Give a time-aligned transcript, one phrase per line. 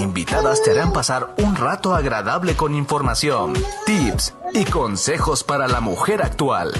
[0.00, 3.54] invitadas te harán pasar un rato agradable con información,
[3.86, 6.72] tips y consejos para la mujer actual.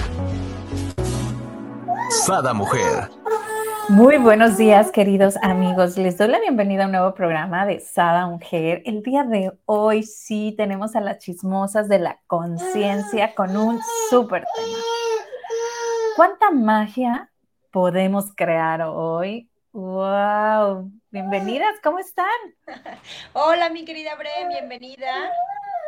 [2.09, 3.09] Sada Mujer.
[3.89, 5.97] Muy buenos días, queridos amigos.
[5.97, 8.81] Les doy la bienvenida a un nuevo programa de Sada Mujer.
[8.85, 14.45] El día de hoy sí tenemos a las chismosas de la conciencia con un súper
[14.55, 14.77] tema.
[16.15, 17.29] ¿Cuánta magia
[17.71, 19.49] podemos crear hoy?
[19.73, 20.91] ¡Wow!
[21.09, 22.27] Bienvenidas, ¿cómo están?
[23.33, 25.31] Hola, mi querida Bre, bienvenida.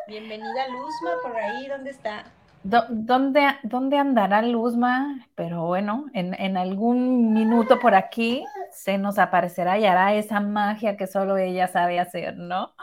[0.08, 2.24] Bienvenida Luzma por ahí, ¿dónde está?
[2.64, 5.28] ¿Dónde, dónde andará Luzma?
[5.36, 10.98] Pero bueno, en, en, algún minuto por aquí se nos aparecerá y hará esa magia
[10.98, 12.74] que solo ella sabe hacer, ¿no?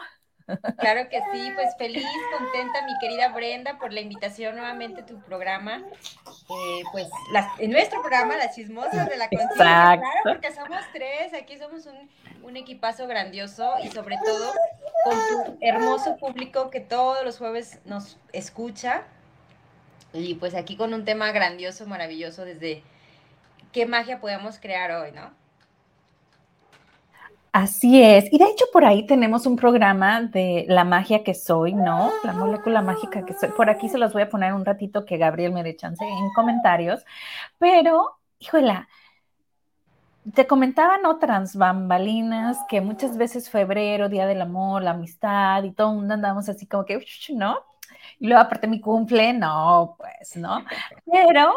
[0.77, 2.05] Claro que sí, pues feliz,
[2.37, 5.81] contenta mi querida Brenda por la invitación nuevamente a tu programa.
[6.49, 7.07] Eh, pues
[7.59, 12.09] en nuestro programa, Las Chismosas de la Conciencia, claro, porque somos tres, aquí somos un,
[12.43, 14.53] un equipazo grandioso y sobre todo
[15.05, 19.03] con tu hermoso público que todos los jueves nos escucha.
[20.13, 22.83] Y pues aquí con un tema grandioso, maravilloso, desde
[23.71, 25.33] qué magia podemos crear hoy, ¿no?
[27.53, 28.25] Así es.
[28.33, 32.11] Y de hecho por ahí tenemos un programa de la magia que soy, ¿no?
[32.23, 33.49] La molécula mágica que soy.
[33.49, 36.33] Por aquí se los voy a poner un ratito que Gabriel me dé chance en
[36.33, 37.05] comentarios.
[37.59, 38.87] Pero, híjola,
[40.33, 45.91] te comentaban otras bambalinas que muchas veces febrero, Día del Amor, la amistad y todo
[45.91, 47.59] el mundo andamos así como que, ¿no?
[48.19, 50.65] Y luego aparte mi cumple, no, pues, ¿no?
[51.05, 51.53] Pero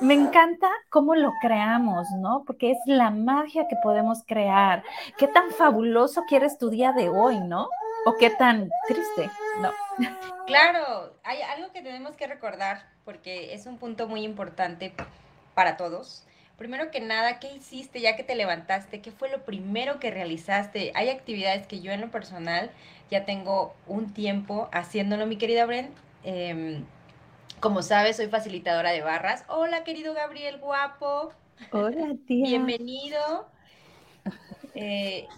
[0.00, 2.44] me encanta cómo lo creamos, ¿no?
[2.46, 4.82] Porque es la magia que podemos crear.
[5.18, 7.68] ¿Qué tan fabuloso quieres tu día de hoy, no?
[8.06, 9.30] ¿O qué tan triste?
[9.60, 9.70] No.
[10.46, 14.92] Claro, hay algo que tenemos que recordar porque es un punto muy importante
[15.54, 16.26] para todos.
[16.58, 19.00] Primero que nada, ¿qué hiciste ya que te levantaste?
[19.00, 20.92] ¿Qué fue lo primero que realizaste?
[20.94, 22.70] Hay actividades que yo en lo personal
[23.10, 25.92] ya tengo un tiempo haciéndolo, mi querida Bren.
[26.22, 26.84] Em,
[27.60, 29.44] como sabes, soy facilitadora de barras.
[29.48, 31.32] Hola, querido Gabriel Guapo.
[31.70, 32.46] Hola, tía.
[32.46, 33.48] Bienvenido.
[34.74, 35.28] Eh,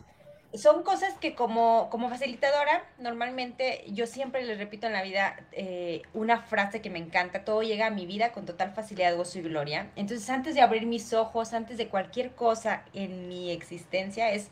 [0.54, 6.02] son cosas que como, como facilitadora, normalmente yo siempre les repito en la vida eh,
[6.14, 9.42] una frase que me encanta, todo llega a mi vida con total facilidad, gozo y
[9.42, 9.90] gloria.
[9.96, 14.50] Entonces, antes de abrir mis ojos, antes de cualquier cosa en mi existencia, es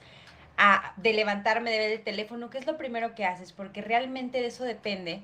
[0.56, 3.52] a, de levantarme, de ver el teléfono, ¿qué es lo primero que haces?
[3.52, 5.22] Porque realmente de eso depende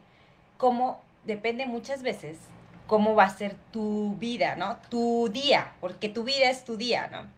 [0.57, 2.39] cómo depende muchas veces
[2.87, 4.79] cómo va a ser tu vida, ¿no?
[4.89, 7.29] Tu día, porque tu vida es tu día, ¿no?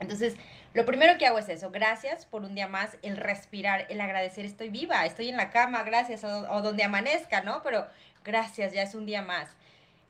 [0.00, 0.36] Entonces,
[0.74, 4.44] lo primero que hago es eso, gracias por un día más, el respirar, el agradecer,
[4.44, 7.62] estoy viva, estoy en la cama, gracias, o, donde amanezca, ¿no?
[7.62, 7.88] Pero
[8.24, 9.48] gracias, ya es un día más.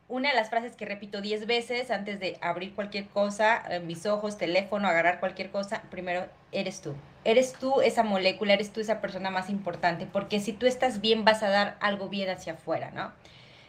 [0.09, 4.07] Una de las frases que repito diez veces antes de abrir cualquier cosa, eh, mis
[4.07, 6.95] ojos, teléfono, agarrar cualquier cosa, primero, eres tú.
[7.25, 11.27] Eres tú esa molécula, eres tú esa persona más importante, porque si tú estás bien
[11.27, 13.13] vas a dar algo bien hacia afuera, ¿no?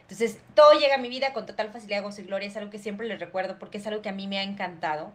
[0.04, 2.80] Entonces, todo llega a mi vida con total facilidad, gozo y gloria, es algo que
[2.80, 5.12] siempre les recuerdo porque es algo que a mí me ha encantado.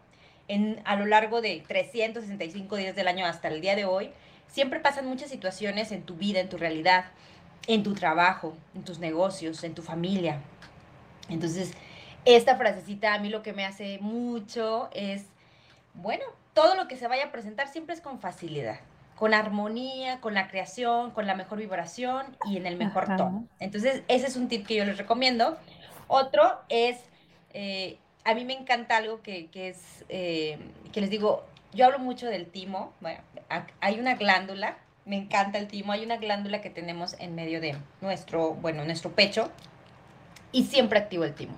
[0.47, 4.11] En, a lo largo de 365 días del año hasta el día de hoy,
[4.47, 7.07] siempre pasan muchas situaciones en tu vida, en tu realidad,
[7.67, 10.43] en tu trabajo, en tus negocios, en tu familia.
[11.29, 11.73] Entonces,
[12.25, 15.27] esta frasecita a mí lo que me hace mucho es,
[15.95, 16.25] bueno,
[16.55, 18.81] todo lo que se vaya a presentar siempre es con facilidad,
[19.17, 23.47] con armonía, con la creación, con la mejor vibración y en el mejor tono.
[23.61, 25.59] Entonces, ese es un tip que yo les recomiendo.
[26.09, 26.99] Otro es,
[27.53, 30.59] eh, a mí me encanta algo que, es, eh,
[30.93, 32.93] que les digo, yo hablo mucho del timo.
[33.01, 33.21] Bueno,
[33.81, 37.77] hay una glándula, me encanta el timo, hay una glándula que tenemos en medio de
[38.01, 39.51] nuestro, bueno, nuestro pecho
[40.55, 41.55] y siempre activo el timo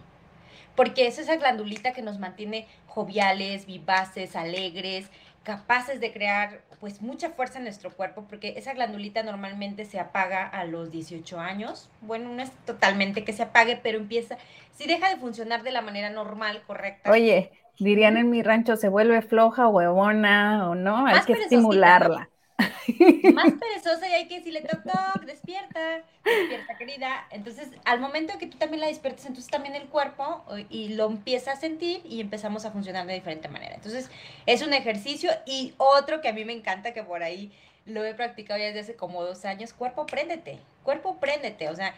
[0.76, 5.10] porque es esa glandulita que nos mantiene joviales, vivaces, alegres,
[5.42, 10.46] capaces de crear pues mucha fuerza en nuestro cuerpo, porque esa glandulita normalmente se apaga
[10.46, 11.88] a los 18 años.
[12.02, 14.36] Bueno, no es totalmente que se apague, pero empieza,
[14.74, 17.10] si deja de funcionar de la manera normal, correcta.
[17.10, 22.28] Oye, dirían en mi rancho, se vuelve floja, huevona o no, hay que estimularla.
[23.34, 27.26] Más perezosa y hay que decirle toc toc, despierta, despierta querida.
[27.31, 31.53] Entonces, al momento que tú también la despiertes, entonces también el cuerpo y lo empieza
[31.53, 33.75] a sentir y empezamos a funcionar de diferente manera.
[33.75, 34.11] Entonces,
[34.47, 37.53] es un ejercicio y otro que a mí me encanta que por ahí
[37.85, 41.94] lo he practicado ya desde hace como dos años, cuerpo préndete, cuerpo préndete, o sea,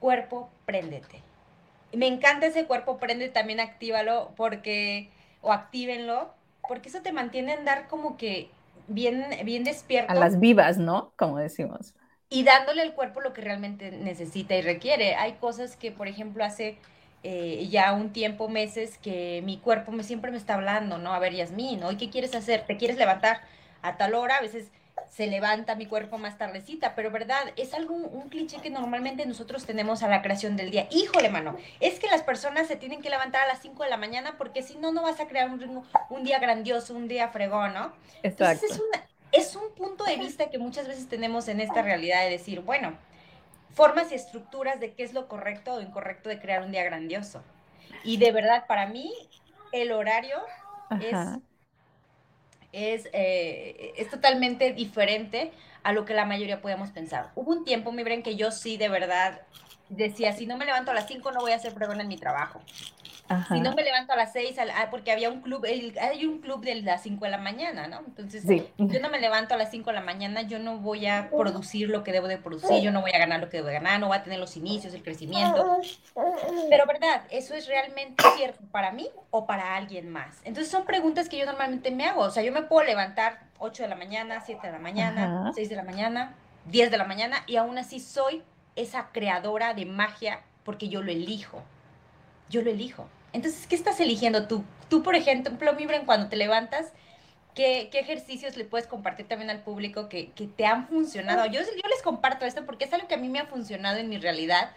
[0.00, 1.20] cuerpo préndete.
[1.92, 5.08] Me encanta ese cuerpo préndete, también actívalo porque,
[5.40, 6.32] o actívenlo,
[6.66, 8.50] porque eso te mantiene a andar como que
[8.88, 10.12] bien, bien despierto.
[10.12, 11.12] A las vivas, ¿no?
[11.16, 11.94] Como decimos.
[12.28, 15.14] Y dándole al cuerpo lo que realmente necesita y requiere.
[15.14, 16.78] Hay cosas que, por ejemplo, hace
[17.22, 21.14] eh, ya un tiempo, meses, que mi cuerpo me, siempre me está hablando, ¿no?
[21.14, 22.66] A ver, Yasmín, ¿hoy qué quieres hacer?
[22.66, 23.40] ¿Te quieres levantar
[23.82, 24.36] a tal hora?
[24.36, 24.70] A veces
[25.14, 29.64] se levanta mi cuerpo más tardecita, pero verdad, es algo, un cliché que normalmente nosotros
[29.64, 30.88] tenemos a la creación del día.
[30.90, 33.96] Híjole, mano, es que las personas se tienen que levantar a las 5 de la
[33.96, 37.74] mañana porque si no, no vas a crear un, un día grandioso, un día fregón,
[37.74, 37.92] ¿no?
[38.24, 38.64] Exacto.
[38.66, 42.24] Entonces es, una, es un punto de vista que muchas veces tenemos en esta realidad
[42.24, 42.98] de decir, bueno,
[43.72, 47.40] formas y estructuras de qué es lo correcto o incorrecto de crear un día grandioso.
[48.02, 49.14] Y de verdad, para mí,
[49.70, 50.38] el horario
[51.00, 51.16] es
[52.74, 57.30] es, eh, es totalmente diferente a lo que la mayoría podemos pensar.
[57.34, 59.42] Hubo un tiempo, mi Bren, que yo sí de verdad
[59.96, 62.16] decía, si no me levanto a las 5 no voy a hacer pregón en mi
[62.16, 62.60] trabajo.
[63.48, 66.62] Si no me levanto a las 6, ah, porque había un club, hay un club
[66.62, 68.00] de las 5 de la mañana, ¿no?
[68.00, 71.06] Entonces, si yo no me levanto a las 5 de la mañana, yo no voy
[71.06, 73.68] a producir lo que debo de producir, yo no voy a ganar lo que debo
[73.68, 75.78] de ganar, no voy a tener los inicios, el crecimiento.
[76.68, 77.22] Pero, ¿verdad?
[77.30, 80.40] ¿Eso es realmente cierto para mí o para alguien más?
[80.44, 82.20] Entonces, son preguntas que yo normalmente me hago.
[82.22, 85.70] O sea, yo me puedo levantar 8 de la mañana, 7 de la mañana, 6
[85.70, 86.34] de la mañana,
[86.66, 88.42] 10 de la mañana, y aún así soy
[88.76, 91.62] esa creadora de magia porque yo lo elijo
[92.48, 93.08] yo lo elijo.
[93.32, 94.64] Entonces, ¿qué estás eligiendo tú?
[94.88, 96.92] Tú, por ejemplo, Mibren, cuando te levantas,
[97.54, 101.46] ¿qué, ¿qué, ejercicios le puedes compartir también al público que, que te han funcionado?
[101.46, 104.08] Yo, yo les comparto esto porque es algo que a mí me ha funcionado en
[104.08, 104.70] mi realidad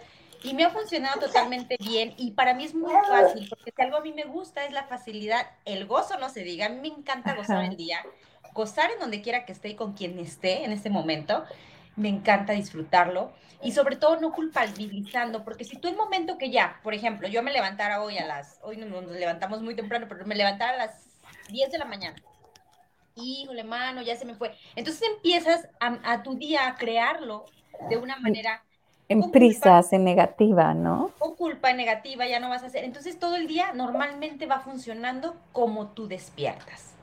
[0.44, 3.98] y me ha funcionado totalmente bien y para mí es muy fácil porque si algo
[3.98, 6.88] a mí me gusta es la facilidad, el gozo no se diga, a mí me
[6.88, 8.04] encanta gozar el día,
[8.54, 11.44] gozar en donde quiera que esté y con quien esté en este momento
[11.98, 16.80] me encanta disfrutarlo y sobre todo no culpabilizando, porque si tú el momento que ya,
[16.84, 20.36] por ejemplo, yo me levantara hoy a las, hoy nos levantamos muy temprano, pero me
[20.36, 21.08] levantara a las
[21.50, 22.16] 10 de la mañana,
[23.16, 24.56] híjole, mano, ya se me fue.
[24.76, 27.46] Entonces empiezas a, tu día a crearlo
[27.90, 28.64] de una manera...
[29.10, 31.12] En prisas, en negativa, ¿no?
[31.20, 32.84] O culpa en negativa, ya no vas a hacer.
[32.84, 36.97] Entonces todo el día normalmente va funcionando como tú despiertas.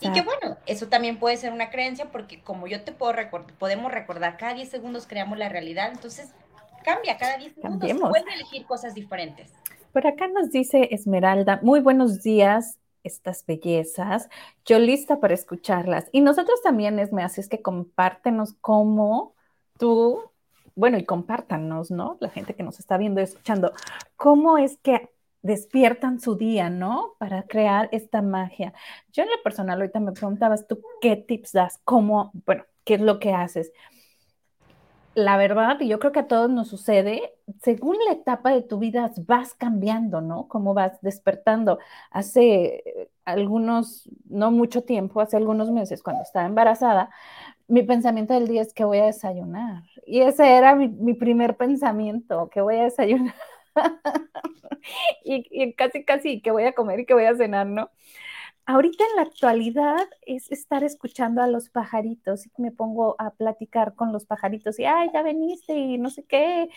[0.00, 3.54] Y que bueno, eso también puede ser una creencia porque como yo te puedo recordar,
[3.54, 6.30] podemos recordar, cada 10 segundos creamos la realidad, entonces
[6.84, 9.52] cambia, cada 10 segundos puedes elegir cosas diferentes.
[9.92, 14.28] Por acá nos dice Esmeralda, muy buenos días, estas bellezas,
[14.64, 16.08] yo lista para escucharlas.
[16.12, 19.34] Y nosotros también, Esme, así es que compártenos cómo
[19.78, 20.22] tú,
[20.74, 22.18] bueno, y compártanos, ¿no?
[22.20, 23.72] La gente que nos está viendo y escuchando,
[24.16, 25.10] cómo es que
[25.42, 27.14] despiertan su día, ¿no?
[27.18, 28.72] Para crear esta magia.
[29.12, 33.00] Yo en lo personal, ahorita me preguntabas tú qué tips das, cómo, bueno, qué es
[33.00, 33.72] lo que haces.
[35.14, 38.78] La verdad, y yo creo que a todos nos sucede, según la etapa de tu
[38.78, 40.46] vida vas cambiando, ¿no?
[40.46, 41.80] Cómo vas despertando.
[42.12, 47.10] Hace eh, algunos, no mucho tiempo, hace algunos meses, cuando estaba embarazada,
[47.66, 49.82] mi pensamiento del día es que voy a desayunar.
[50.06, 53.34] Y ese era mi, mi primer pensamiento, que voy a desayunar.
[55.24, 57.90] y, casi, casi que voy a comer y que voy a cenar, ¿no?
[58.66, 63.94] Ahorita en la actualidad es estar escuchando a los pajaritos y me pongo a platicar
[63.94, 66.68] con los pajaritos y, ay, ya veniste y no sé qué,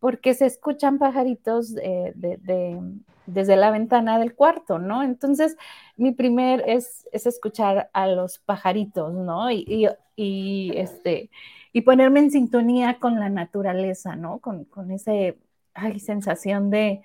[0.00, 2.12] porque se escuchan pajaritos de,
[3.26, 5.02] desde la ventana del cuarto, ¿no?
[5.02, 5.56] Entonces,
[5.96, 9.50] mi primer es, es escuchar a los pajaritos, ¿no?
[9.50, 11.30] Y, y, este,
[11.72, 14.38] y ponerme en sintonía con la naturaleza, ¿no?
[14.40, 15.38] Con, con ese
[15.76, 17.02] hay sensación de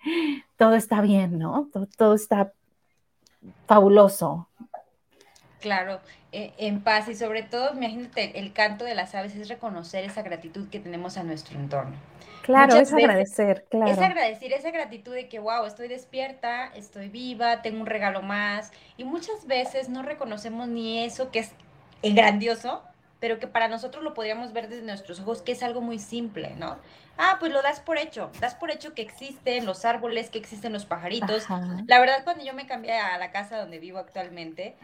[0.58, 1.70] todo está bien, ¿no?
[1.98, 2.54] Todo, está
[3.68, 4.48] fabuloso.
[5.60, 6.00] Claro,
[6.32, 10.22] e, en paz y sobre todo, imagínate, el canto de las aves es reconocer esa
[10.24, 11.96] gratitud que tenemos a nuestro entorno.
[12.44, 13.92] Claro, es agradecer, claro.
[13.92, 18.72] Es agradecer esa gratitud de que, wow, estoy despierta, estoy viva, tengo un regalo más.
[18.98, 21.52] Y muchas veces no reconocemos ni eso que es
[22.02, 22.84] grandioso,
[23.22, 26.56] pero que para nosotros lo podríamos ver desde nuestros ojos, que es algo muy simple,
[26.58, 26.80] ¿no?
[27.18, 30.74] Ah, pues lo das por hecho, das por hecho que existen los árboles, que existen
[30.74, 31.46] los pajaritos.
[31.86, 34.76] La verdad, cuando yo me cambié a la casa donde vivo actualmente,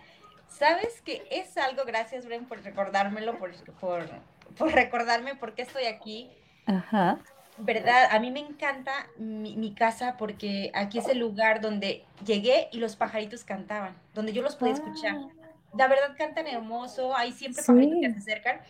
[0.48, 1.84] ¿sabes que es algo?
[1.84, 4.08] Gracias, Bren, por recordármelo, por, por,
[4.56, 6.30] por recordarme por qué estoy aquí.
[6.68, 7.18] Ajá.
[7.58, 8.10] ¿Verdad?
[8.12, 12.78] A mí me encanta mi, mi, casa porque aquí es el lugar donde llegué y
[12.78, 15.16] los pajaritos cantaban, donde yo los podía escuchar.
[15.16, 15.37] Ah
[15.78, 18.62] la verdad cantan hermoso, hay siempre pajaritos que se acercan.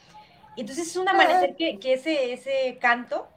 [0.56, 3.28] Entonces es un amanecer que, que ese, ese canto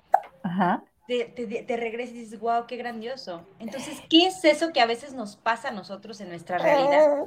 [1.07, 3.45] Te, te, regresa y dices, wow, qué grandioso.
[3.59, 7.25] Entonces, ¿qué es eso que a veces nos pasa a nosotros en nuestra realidad?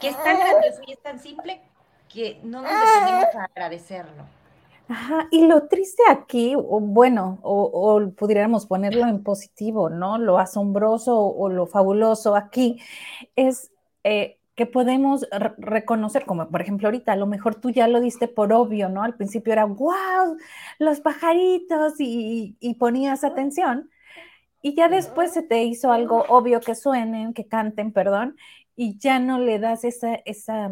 [0.00, 1.60] Que es tan grandioso y es tan simple
[2.08, 4.24] que no nos detenemos a agradecerlo.
[4.88, 10.18] Ajá, y lo triste aquí, o bueno, o, o, pudiéramos ponerlo en positivo, ¿no?
[10.18, 12.82] Lo asombroso o, lo fabuloso aquí
[13.36, 13.70] es
[14.02, 15.26] eh, que podemos
[15.56, 19.02] reconocer, como por ejemplo ahorita, a lo mejor tú ya lo diste por obvio, ¿no?
[19.02, 20.36] Al principio era, wow,
[20.78, 23.88] los pajaritos y, ponías atención.
[24.60, 28.36] Y ya después se te hizo algo obvio que suenen, que canten, perdón,
[28.76, 30.70] y ya no le das esa, esa,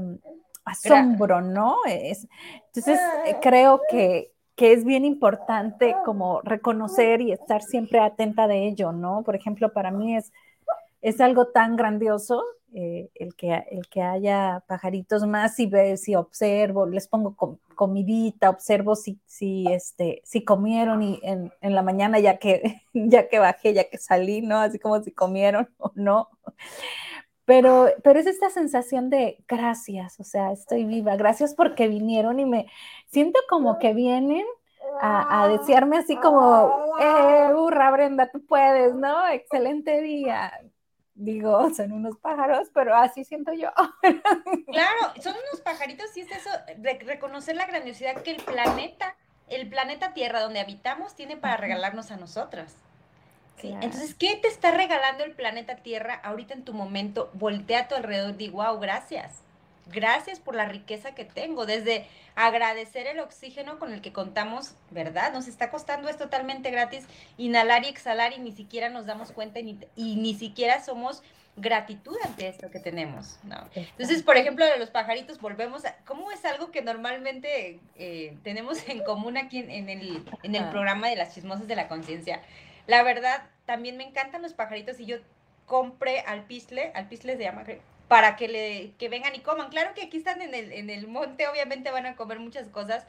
[0.67, 1.79] asombro, ¿no?
[1.87, 2.29] Es,
[2.67, 8.67] entonces, eh, creo que, que es bien importante como reconocer y estar siempre atenta de
[8.67, 9.23] ello, ¿no?
[9.23, 10.31] Por ejemplo, para mí es,
[11.01, 12.45] es algo tan grandioso
[12.75, 17.35] eh, el, que, el que haya pajaritos más, si, ve, si observo, les pongo
[17.75, 23.29] comidita, observo si, si, este, si comieron y en, en, la mañana ya que, ya
[23.29, 24.59] que bajé, ya que salí, ¿no?
[24.59, 26.29] Así como si comieron o no.
[27.47, 32.45] Pero, pero es esta sensación de gracias, o sea, estoy viva, gracias porque vinieron y
[32.45, 32.67] me
[33.07, 34.45] siento como que vienen
[35.01, 36.71] a, a desearme así como,
[37.01, 39.27] eh, hurra Brenda, tú puedes, ¿no?
[39.29, 40.53] Excelente día,
[41.19, 43.71] digo, son unos pájaros, pero así siento yo.
[44.67, 46.51] claro, son unos pajaritos y es eso,
[47.05, 49.17] reconocer la grandiosidad que el planeta,
[49.49, 52.77] el planeta Tierra donde habitamos tiene para regalarnos a nosotras.
[53.61, 57.29] Entonces, ¿qué te está regalando el planeta Tierra ahorita en tu momento?
[57.35, 59.43] Voltea a tu alrededor y di, wow, gracias.
[59.93, 61.67] Gracias por la riqueza que tengo.
[61.67, 65.33] Desde agradecer el oxígeno con el que contamos, ¿verdad?
[65.33, 69.61] Nos está costando, es totalmente gratis inhalar y exhalar y ni siquiera nos damos cuenta
[69.61, 71.23] y ni, siquiera somos
[71.57, 73.57] gratitud ante esto que tenemos, ¿no?
[73.75, 78.89] Entonces, por ejemplo, de los pajaritos, volvemos a, ¿cómo es algo que normalmente eh, tenemos
[78.89, 82.43] en común aquí en, el, en el programa de las chismosas de la conciencia?
[82.87, 85.17] La verdad, también me encantan los pajaritos y yo
[85.67, 87.65] compré al pisle, al pisle se llama,
[88.09, 89.69] para que, le, que vengan y coman.
[89.69, 93.07] Claro que aquí están en el, en el monte, obviamente van a comer muchas cosas,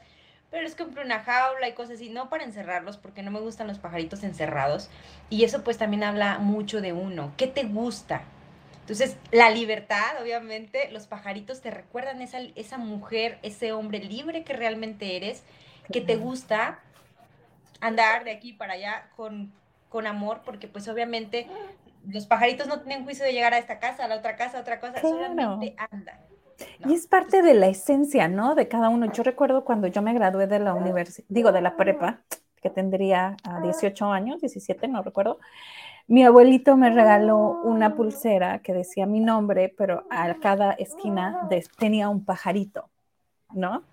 [0.50, 3.66] pero les compré una jaula y cosas así, no para encerrarlos, porque no me gustan
[3.66, 4.90] los pajaritos encerrados.
[5.30, 7.32] Y eso pues también habla mucho de uno.
[7.36, 8.22] ¿Qué te gusta?
[8.80, 14.52] Entonces, la libertad, obviamente, los pajaritos te recuerdan esa, esa mujer, ese hombre libre que
[14.52, 15.44] realmente eres,
[15.92, 16.80] que te gusta
[17.80, 19.52] andar de aquí para allá con,
[19.88, 21.46] con amor, porque pues obviamente
[22.08, 24.60] los pajaritos no tienen juicio de llegar a esta casa, a la otra casa, a
[24.62, 26.18] otra cosa, solamente andan.
[26.86, 28.54] Y es parte de la esencia, ¿no?
[28.54, 29.10] De cada uno.
[29.12, 32.20] Yo recuerdo cuando yo me gradué de la universidad, digo, de la prepa,
[32.60, 35.38] que tendría 18 años, 17, no recuerdo.
[36.06, 42.08] Mi abuelito me regaló una pulsera que decía mi nombre, pero a cada esquina tenía
[42.08, 42.90] un pajarito,
[43.52, 43.84] ¿no?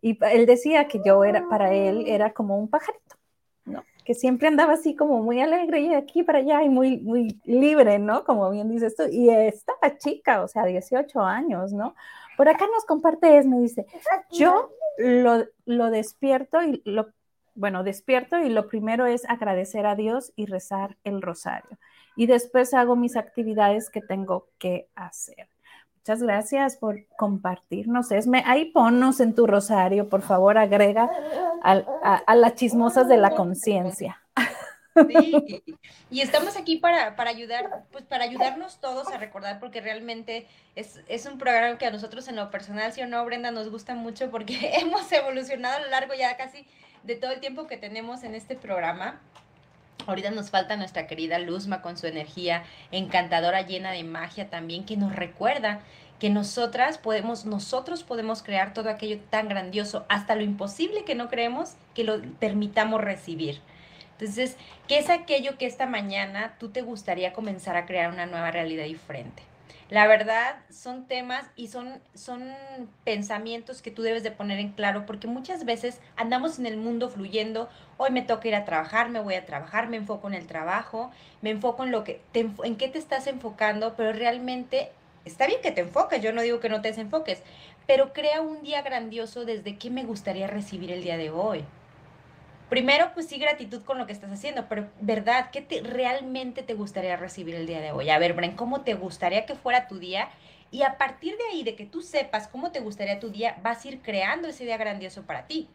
[0.00, 3.13] Y él decía que yo era, para él era como un pajarito.
[4.04, 7.98] Que siempre andaba así como muy alegre y aquí para allá y muy, muy libre,
[7.98, 8.24] ¿no?
[8.24, 9.04] Como bien dices tú.
[9.10, 11.94] Y estaba chica, o sea, 18 años, ¿no?
[12.36, 13.86] Por acá nos comparte me dice,
[14.30, 17.08] yo lo, lo despierto y lo,
[17.54, 21.78] bueno, despierto y lo primero es agradecer a Dios y rezar el rosario.
[22.16, 25.48] Y después hago mis actividades que tengo que hacer.
[26.06, 28.12] Muchas gracias por compartirnos.
[28.12, 31.08] Esme, ahí ponnos en tu rosario, por favor, agrega
[31.62, 34.20] a, las chismosas de la conciencia.
[35.08, 35.64] Sí,
[36.10, 40.46] y estamos aquí para, para, ayudar, pues para ayudarnos todos a recordar, porque realmente
[40.76, 43.70] es, es, un programa que a nosotros en lo personal, si o no, Brenda, nos
[43.70, 46.66] gusta mucho porque hemos evolucionado a lo largo ya casi
[47.02, 49.22] de todo el tiempo que tenemos en este programa.
[50.06, 54.96] Ahorita nos falta nuestra querida Luzma con su energía encantadora, llena de magia también, que
[54.96, 55.80] nos recuerda
[56.18, 61.28] que nosotras podemos, nosotros podemos crear todo aquello tan grandioso, hasta lo imposible que no
[61.28, 63.60] creemos, que lo permitamos recibir.
[64.12, 68.50] Entonces, ¿qué es aquello que esta mañana tú te gustaría comenzar a crear una nueva
[68.50, 69.42] realidad diferente?
[69.94, 72.52] La verdad, son temas y son, son
[73.04, 77.10] pensamientos que tú debes de poner en claro porque muchas veces andamos en el mundo
[77.10, 80.48] fluyendo, hoy me toca ir a trabajar, me voy a trabajar, me enfoco en el
[80.48, 84.90] trabajo, me enfoco en lo que te, en qué te estás enfocando, pero realmente
[85.24, 87.44] está bien que te enfoques, yo no digo que no te desenfoques,
[87.86, 91.64] pero crea un día grandioso desde qué me gustaría recibir el día de hoy
[92.68, 95.50] primero, pues sí, gratitud con lo que estás haciendo, pero ¿verdad?
[95.50, 98.10] ¿Qué te, realmente te gustaría recibir el día de hoy?
[98.10, 100.30] A ver, Bren, ¿cómo te gustaría que fuera tu día?
[100.70, 103.84] Y a partir de ahí, de que tú sepas cómo te gustaría tu día, vas
[103.84, 105.68] a ir creando ese día grandioso para ti.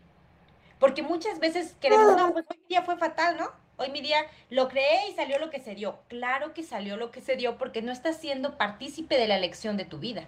[0.77, 3.51] Porque muchas veces queremos, no, pues hoy mi día fue fatal, ¿no?
[3.77, 5.99] Hoy mi día lo creé y salió lo que se dio.
[6.07, 9.77] Claro que salió lo que se dio porque no estás siendo partícipe de la elección
[9.77, 10.27] de tu vida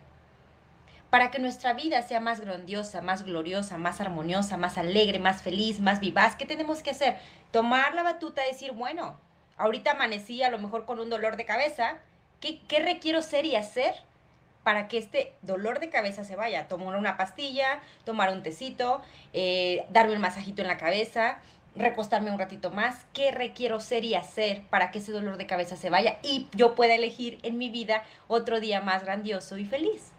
[1.12, 5.82] para que nuestra vida sea más grandiosa, más gloriosa, más armoniosa, más alegre, más feliz,
[5.82, 7.18] más vivaz, ¿qué tenemos que hacer?
[7.52, 9.20] Tomar la batuta y decir, bueno,
[9.58, 11.98] ahorita amanecí a lo mejor con un dolor de cabeza,
[12.40, 13.94] ¿qué, requiero ser y hacer
[14.64, 16.70] para que este dolor de cabeza se vaya?
[16.70, 19.02] Tomar una pastilla, tomar un tecito,
[19.34, 21.40] eh, darme un masajito en la cabeza,
[21.76, 25.76] recostarme un ratito más, qué requiero ser y hacer para que ese dolor de cabeza
[25.76, 30.11] se vaya y yo pueda elegir en mi vida otro día más grandioso y feliz.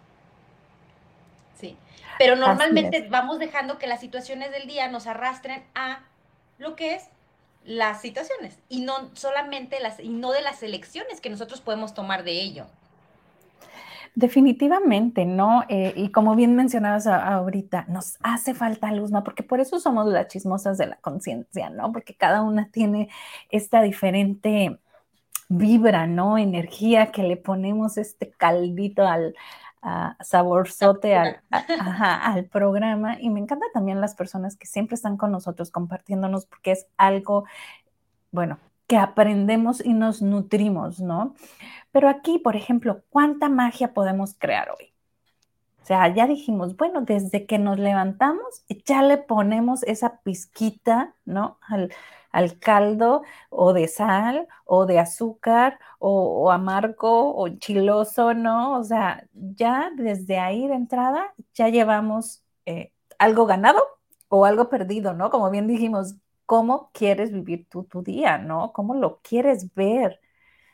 [2.25, 6.00] Pero normalmente vamos dejando que las situaciones del día nos arrastren a
[6.59, 7.09] lo que es
[7.64, 12.25] las situaciones y no solamente las y no de las elecciones que nosotros podemos tomar
[12.25, 12.67] de ello.
[14.14, 15.64] Definitivamente, ¿no?
[15.69, 19.25] Eh, y como bien mencionabas ahorita, nos hace falta luz, ¿no?
[19.25, 21.93] Porque por eso somos las chismosas de la conciencia, ¿no?
[21.93, 23.09] Porque cada una tiene
[23.49, 24.79] esta diferente
[25.49, 26.37] vibra, ¿no?
[26.37, 29.35] Energía que le ponemos este caldito al
[30.21, 33.21] saborzote al, al programa.
[33.21, 37.45] Y me encanta también las personas que siempre están con nosotros compartiéndonos porque es algo,
[38.31, 41.35] bueno, que aprendemos y nos nutrimos, ¿no?
[41.93, 44.93] Pero aquí, por ejemplo, ¿cuánta magia podemos crear hoy?
[45.83, 51.59] O sea, ya dijimos, bueno, desde que nos levantamos, ya le ponemos esa pizquita, ¿no?
[51.62, 51.91] Al,
[52.33, 58.79] al caldo o de sal o de azúcar o, amargo o chiloso, ¿no?
[58.79, 63.83] O sea, ya desde ahí de entrada ya llevamos eh, algo ganado
[64.29, 65.31] o algo perdido, ¿no?
[65.31, 68.73] Como bien dijimos, ¿cómo quieres vivir tu día, ¿no?
[68.73, 70.21] ¿Cómo lo quieres ver?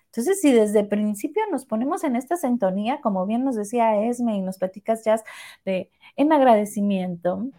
[0.09, 4.37] Entonces, si desde el principio nos ponemos en esta sintonía, como bien nos decía Esme
[4.37, 5.23] y nos platicas ya
[5.65, 7.51] de en agradecimiento,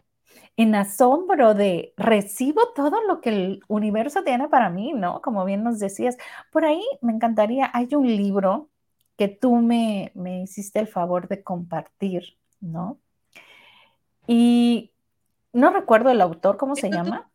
[0.57, 5.21] en asombro de recibo todo lo que el universo tiene para mí, ¿no?
[5.21, 6.17] Como bien nos decías.
[6.51, 8.69] Por ahí me encantaría, hay un libro
[9.17, 12.98] que tú me, me hiciste el favor de compartir, ¿no?
[14.27, 14.91] Y
[15.53, 17.29] no recuerdo el autor, ¿cómo se llama?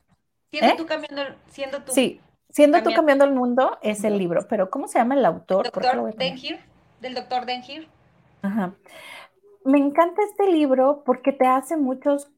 [0.50, 0.76] Siendo ¿Eh?
[0.76, 1.92] tú cambiando, siendo tú.
[1.92, 2.20] Sí,
[2.50, 5.64] siendo tú cambiando el mundo es el libro, pero ¿cómo se llama el autor?
[5.64, 6.60] Doctor Denhir,
[7.00, 7.88] del doctor Denhir.
[8.42, 8.74] Ajá.
[9.64, 12.30] Me encanta este libro porque te hace muchos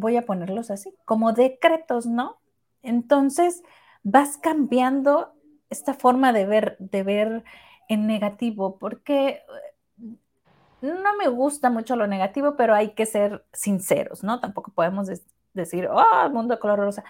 [0.00, 2.38] voy a ponerlos así, como decretos, ¿no?
[2.82, 3.62] Entonces
[4.02, 5.32] vas cambiando
[5.68, 7.44] esta forma de ver, de ver
[7.88, 9.42] en negativo, porque
[10.00, 10.16] eh,
[10.82, 14.40] no me gusta mucho lo negativo, pero hay que ser sinceros, ¿no?
[14.40, 15.08] Tampoco podemos
[15.54, 17.04] decir, oh, mundo de color rosa.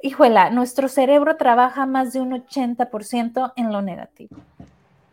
[0.00, 4.36] Híjola, nuestro cerebro trabaja más de un 80% en lo negativo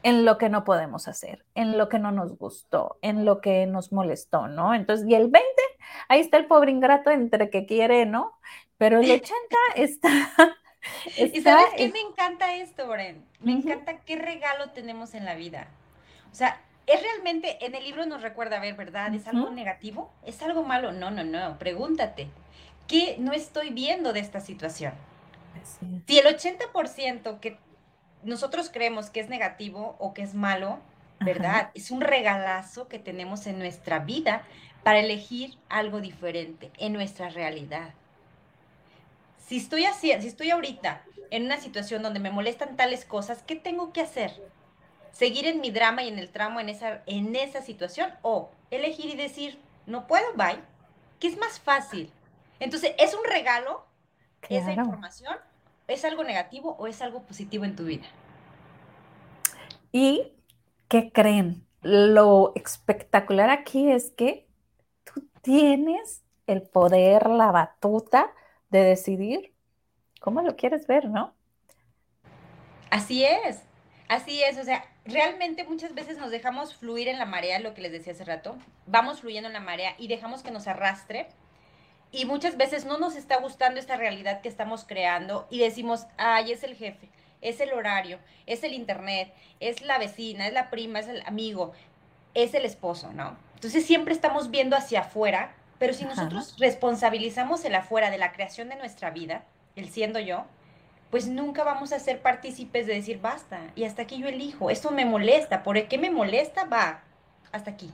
[0.04, 3.66] en lo que no podemos hacer, en lo que no nos gustó, en lo que
[3.66, 4.74] nos molestó, ¿no?
[4.76, 5.42] Entonces, y el 20,
[6.10, 8.34] ahí está el pobre ingrato entre que quiere, ¿no?
[8.78, 9.34] Pero el 80
[9.76, 10.10] está...
[11.18, 13.26] ¿Y sabes qué me encanta esto, Bren?
[13.40, 15.70] Me encanta qué regalo tenemos en la vida.
[16.30, 19.14] O sea, es realmente, en el libro nos recuerda, a ver, ¿verdad?
[19.14, 20.12] ¿Es algo negativo?
[20.26, 20.92] ¿Es algo malo?
[20.92, 21.58] No, no, no.
[21.58, 22.28] Pregúntate,
[22.88, 24.94] ¿qué no estoy viendo de esta situación?
[26.06, 27.58] Si el 80% que
[28.24, 30.80] nosotros creemos que es negativo o que es malo,
[31.20, 31.72] ¿verdad?
[31.74, 34.44] Es un regalazo que tenemos en nuestra vida
[34.84, 37.94] para elegir algo diferente en nuestra realidad.
[39.46, 43.56] Si estoy así, si estoy ahorita en una situación donde me molestan tales cosas, ¿qué
[43.56, 44.32] tengo que hacer?
[45.12, 48.12] ¿Seguir en mi drama y en el tramo en esa, en esa situación?
[48.22, 50.60] ¿O elegir y decir, no puedo, bye?
[51.20, 52.12] ¿Qué es más fácil?
[52.60, 53.86] Entonces, ¿es un regalo
[54.50, 55.38] esa información
[55.88, 58.06] ¿Es algo negativo o es algo positivo en tu vida?
[59.92, 60.32] ¿Y
[60.88, 61.66] qué creen?
[61.82, 64.48] Lo espectacular aquí es que
[65.04, 68.34] tú tienes el poder, la batuta
[68.70, 69.54] de decidir
[70.20, 71.34] cómo lo quieres ver, ¿no?
[72.90, 73.62] Así es,
[74.08, 77.82] así es, o sea, realmente muchas veces nos dejamos fluir en la marea, lo que
[77.82, 81.28] les decía hace rato, vamos fluyendo en la marea y dejamos que nos arrastre
[82.14, 86.52] y muchas veces no nos está gustando esta realidad que estamos creando y decimos, ay,
[86.52, 87.10] es el jefe,
[87.42, 91.74] es el horario, es el internet, es la vecina, es la prima, es el amigo,
[92.36, 93.36] es el esposo, ¿no?
[93.56, 98.70] Entonces siempre estamos viendo hacia afuera, pero si nosotros responsabilizamos el afuera de la creación
[98.70, 99.44] de nuestra vida,
[99.76, 100.46] el siendo yo,
[101.10, 104.92] pues nunca vamos a ser partícipes de decir, basta, y hasta aquí yo elijo, esto
[104.92, 106.66] me molesta, ¿por qué me molesta?
[106.66, 107.02] Va,
[107.52, 107.92] hasta aquí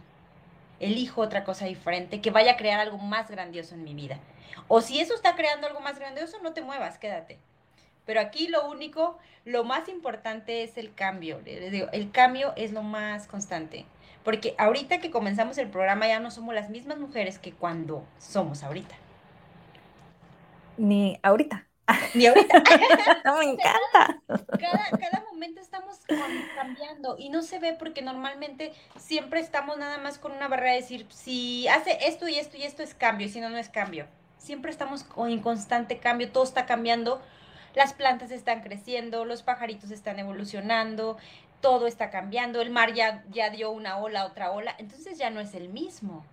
[0.79, 4.19] elijo otra cosa diferente que vaya a crear algo más grandioso en mi vida.
[4.67, 7.39] O si eso está creando algo más grandioso, no te muevas, quédate.
[8.05, 11.41] Pero aquí lo único, lo más importante es el cambio.
[11.45, 13.85] el cambio es lo más constante.
[14.23, 18.63] Porque ahorita que comenzamos el programa ya no somos las mismas mujeres que cuando somos
[18.63, 18.95] ahorita.
[20.77, 21.68] Ni ahorita.
[22.13, 22.63] Ni ahorita.
[23.39, 24.21] me encanta.
[24.59, 25.99] Cada, momento estamos
[26.55, 30.81] cambiando y no se ve porque normalmente siempre estamos nada más con una barrera de
[30.81, 33.69] decir, si hace esto y esto y esto es cambio, y si no, no es
[33.69, 34.05] cambio.
[34.37, 37.21] Siempre estamos en constante cambio, todo está cambiando,
[37.73, 41.17] las plantas están creciendo, los pajaritos están evolucionando,
[41.61, 45.39] todo está cambiando, el mar ya, ya dio una ola, otra ola, entonces ya no
[45.39, 46.25] es el mismo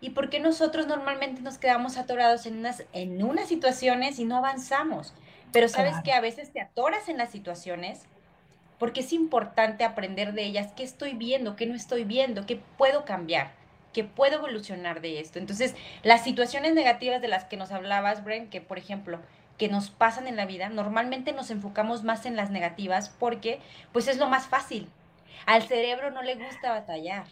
[0.00, 4.36] y por qué nosotros normalmente nos quedamos atorados en unas, en unas situaciones y no
[4.36, 5.14] avanzamos.
[5.52, 8.02] Pero sabes que a veces te atoras en las situaciones
[8.78, 13.04] porque es importante aprender de ellas qué estoy viendo, qué no estoy viendo, qué puedo
[13.04, 13.52] cambiar,
[13.92, 15.38] qué puedo evolucionar de esto.
[15.38, 19.20] Entonces, las situaciones negativas de las que nos hablabas, Bren, que por ejemplo,
[19.56, 23.60] que nos pasan en la vida, normalmente nos enfocamos más en las negativas porque
[23.92, 24.90] pues es lo más fácil.
[25.46, 27.24] Al cerebro no le gusta batallar.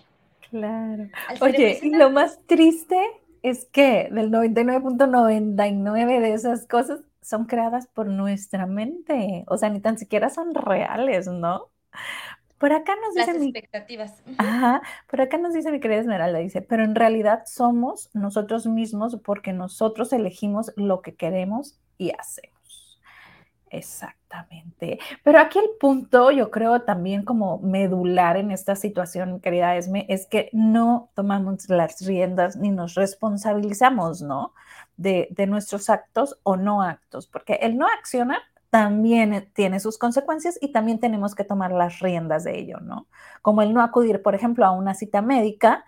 [0.55, 1.09] Claro.
[1.41, 2.97] Oye, y lo más triste
[3.43, 9.81] es que del 99.99 de esas cosas son creadas por nuestra mente, o sea, ni
[9.81, 11.73] tan siquiera son reales, ¿no?
[12.59, 14.23] Por acá nos Las dice expectativas.
[14.39, 19.19] Ajá, por acá nos dice mi querida Esmeralda, dice, pero en realidad somos nosotros mismos
[19.25, 22.54] porque nosotros elegimos lo que queremos y hacemos.
[23.77, 25.01] Exactamente.
[25.25, 30.27] Pero aquí el punto, yo creo también como medular en esta situación, querida Esme, es
[30.27, 34.55] que no tomamos las riendas ni nos responsabilizamos, ¿no?
[34.97, 38.39] De, de nuestros actos o no actos, porque el no accionar
[38.71, 43.09] también tiene sus consecuencias y también tenemos que tomar las riendas de ello, ¿no?
[43.43, 45.85] Como el no acudir, por ejemplo, a una cita médica,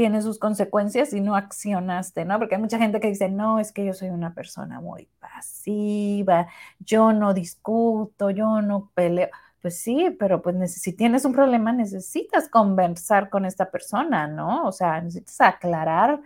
[0.00, 2.38] tiene sus consecuencias y no accionaste, ¿no?
[2.38, 6.48] Porque hay mucha gente que dice, no, es que yo soy una persona muy pasiva,
[6.78, 9.28] yo no discuto, yo no peleo.
[9.60, 14.64] Pues sí, pero pues si tienes un problema necesitas conversar con esta persona, ¿no?
[14.64, 16.22] O sea, necesitas aclarar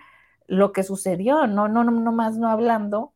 [0.46, 3.12] lo que sucedió, no, no, no, no más no hablando.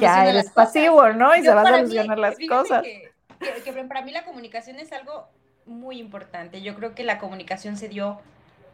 [0.00, 1.34] ya eres pasivo, ¿no?
[1.34, 2.84] Y se va a solucionar las cosas.
[2.84, 5.26] que para mí la comunicación es algo
[5.66, 6.62] muy importante.
[6.62, 8.20] Yo creo que la comunicación se dio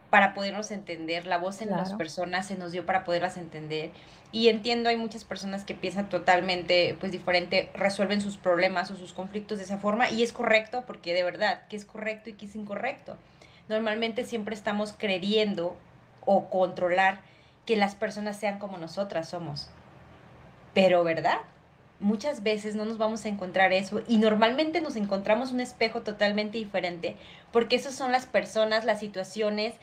[0.09, 3.91] para podernos entender, la voz en las personas se nos dio para poderlas entender.
[4.31, 9.13] Y entiendo, hay muchas personas que piensan totalmente pues diferente, resuelven sus problemas o sus
[9.13, 12.45] conflictos de esa forma y es correcto porque de verdad, que es correcto y que
[12.45, 13.17] es incorrecto.
[13.67, 15.75] Normalmente siempre estamos creyendo
[16.25, 17.21] o controlar
[17.65, 19.69] que las personas sean como nosotras somos.
[20.73, 21.39] Pero ¿verdad?
[21.99, 26.57] Muchas veces no nos vamos a encontrar eso y normalmente nos encontramos un espejo totalmente
[26.57, 27.15] diferente
[27.51, 29.75] porque esas son las personas, las situaciones,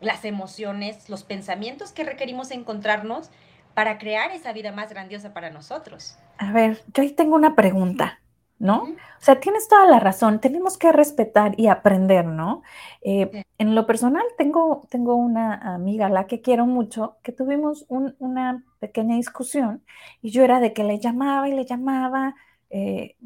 [0.00, 3.30] las emociones, los pensamientos que requerimos encontrarnos
[3.74, 6.18] para crear esa vida más grandiosa para nosotros.
[6.38, 8.20] A ver, yo ahí tengo una pregunta,
[8.62, 8.84] ¿no?
[8.84, 12.62] O sea, tienes toda la razón, tenemos que respetar y aprender, ¿no?
[13.02, 18.64] Eh, en lo personal, tengo, tengo una amiga, la que quiero mucho, que tuvimos una
[18.78, 19.84] pequeña discusión
[20.22, 22.36] y yo era de que le llamaba y le llamaba
[22.70, 23.16] eh,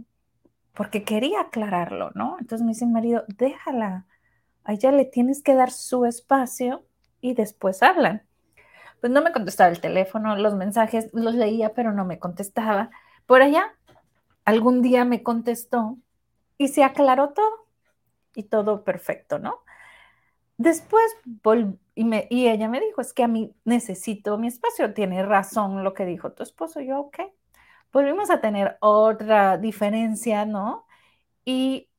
[0.73, 2.39] porque quería aclararlo, ¿no?
[2.41, 4.07] Entonces me dice mi marido, déjala,
[4.65, 6.87] a ella le tienes que dar su espacio
[7.21, 8.23] y después hablan.
[9.01, 12.91] Pues no me contestaba el teléfono, los mensajes los leía, pero no me contestaba.
[13.27, 13.76] Por allá,
[14.47, 15.99] algún día me contestó
[16.59, 17.69] y se aclaró todo
[18.35, 19.61] y todo perfecto, ¿no?
[20.59, 21.03] Después
[21.95, 25.95] y, y ella me dijo, es que a mí necesito mi espacio, tiene razón lo
[25.95, 27.19] que dijo tu esposo, yo, ok.
[27.93, 30.87] Volvimos a tener otra diferencia, ¿no?
[31.45, 31.91] Y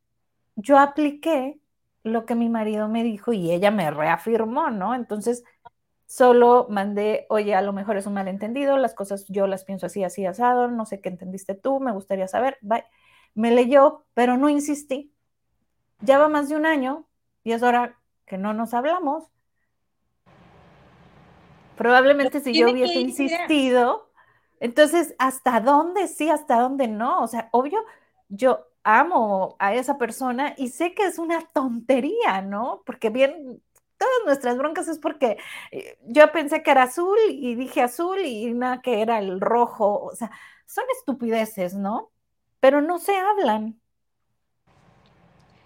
[0.56, 1.60] yo apliqué
[2.04, 4.96] lo que mi marido me dijo y ella me reafirmó, ¿no?
[4.96, 5.44] Entonces,
[6.08, 10.04] solo mandé, oye, a lo mejor es un malentendido, las cosas yo las pienso así,
[10.04, 12.86] así, asado, no sé qué entendiste tú, me gustaría saber, bye.
[13.36, 15.14] Me leyó, pero no insistí.
[16.00, 17.06] Ya va más de un año
[17.44, 19.26] y es hora que no nos hablamos.
[21.76, 24.10] Probablemente si yo hubiese insistido,
[24.60, 27.22] entonces, ¿hasta dónde sí, hasta dónde no?
[27.22, 27.80] O sea, obvio,
[28.30, 32.82] yo amo a esa persona y sé que es una tontería, ¿no?
[32.86, 33.62] Porque bien,
[33.98, 35.38] todas nuestras broncas es porque
[35.72, 40.04] eh, yo pensé que era azul y dije azul y nada que era el rojo,
[40.04, 40.32] o sea,
[40.66, 42.12] son estupideces, ¿no?
[42.60, 43.80] Pero no se hablan.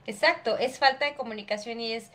[0.07, 2.11] Exacto, es falta de comunicación y es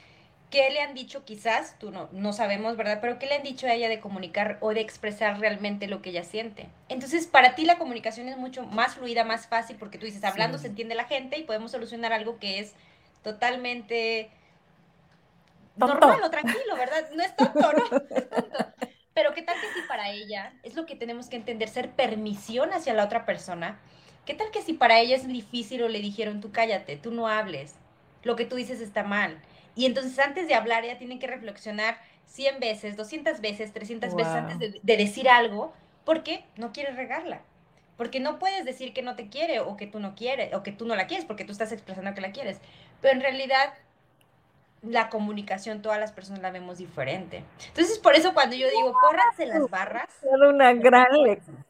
[0.51, 1.77] ¿Qué le han dicho quizás?
[1.81, 2.99] Tú no, no sabemos, ¿verdad?
[3.01, 6.11] Pero ¿qué le han dicho a ella de comunicar o de expresar realmente lo que
[6.11, 6.69] ella siente?
[6.89, 10.59] Entonces, para ti la comunicación es mucho más fluida, más fácil, porque tú dices, hablando
[10.59, 12.75] se entiende la gente y podemos solucionar algo que es
[13.25, 14.31] totalmente
[15.77, 17.11] normal o tranquilo, ¿verdad?
[17.15, 17.85] No es tonto, ¿no?
[17.99, 18.73] Es tonto.
[19.15, 22.73] Pero ¿qué tal que si para ella es lo que tenemos que entender, ser permisión
[22.73, 23.79] hacia la otra persona?
[24.27, 27.29] ¿Qué tal que si para ella es difícil o le dijeron, tú cállate, tú no
[27.29, 27.77] hables,
[28.25, 29.41] lo que tú dices está mal?
[29.75, 34.33] Y entonces antes de hablar ella tiene que reflexionar 100 veces, 200 veces, 300 veces
[34.35, 35.73] antes de, decir algo,
[36.05, 37.41] porque no quiere regarla.
[37.97, 40.73] Porque no puedes decir que no te quiere o que tú no quieres o que
[40.73, 42.61] tú no la quieres porque tú estás expresando que la quieres.
[43.01, 43.73] Pero en realidad
[44.87, 47.45] la comunicación todas las personas la vemos diferente.
[47.69, 50.09] Entonces por eso cuando yo digo, córranse las barras.
[50.23, 51.67] Una gran lección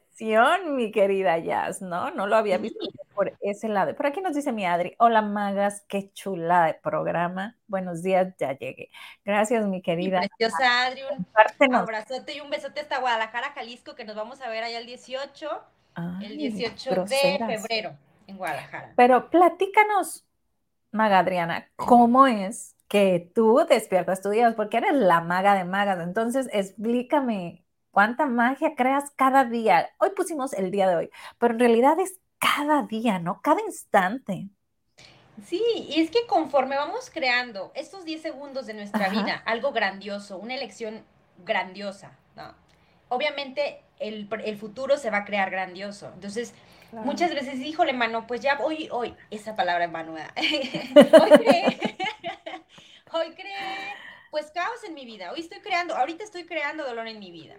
[0.77, 2.11] mi querida Jazz, ¿no?
[2.11, 3.95] No lo había visto por ese lado.
[3.95, 7.57] Por aquí nos dice mi Adri, hola magas, qué chula de programa.
[7.67, 8.91] Buenos días, ya llegué.
[9.25, 10.21] Gracias, mi querida.
[10.21, 11.03] preciosa Adri,
[11.61, 14.87] un abrazote y un besote hasta Guadalajara, Jalisco, que nos vamos a ver allá el
[14.87, 15.63] 18,
[16.23, 17.93] el 18 de febrero
[18.27, 18.93] en Guadalajara.
[18.97, 20.25] Pero platícanos,
[20.93, 24.55] Maga Adriana, ¿cómo es que tú despiertas tu día?
[24.57, 26.01] Porque eres la maga de magas.
[26.01, 29.91] Entonces, explícame cuánta magia creas cada día.
[29.99, 33.41] Hoy pusimos el día de hoy, pero en realidad es cada día, ¿no?
[33.43, 34.51] Cada instante.
[35.45, 40.39] Sí, y es que conforme vamos creando estos 10 segundos de nuestra vida, algo grandioso,
[40.39, 41.05] una elección
[41.45, 42.55] grandiosa, ¿no?
[43.09, 46.11] Obviamente el, el futuro se va a crear grandioso.
[46.15, 46.55] Entonces,
[46.93, 51.97] muchas veces, híjole, mano, pues ya hoy, hoy, esa palabra, hoy creé,
[53.19, 53.95] hoy creé,
[54.31, 57.57] pues caos en mi vida, hoy estoy creando, ahorita estoy creando dolor en mi vida.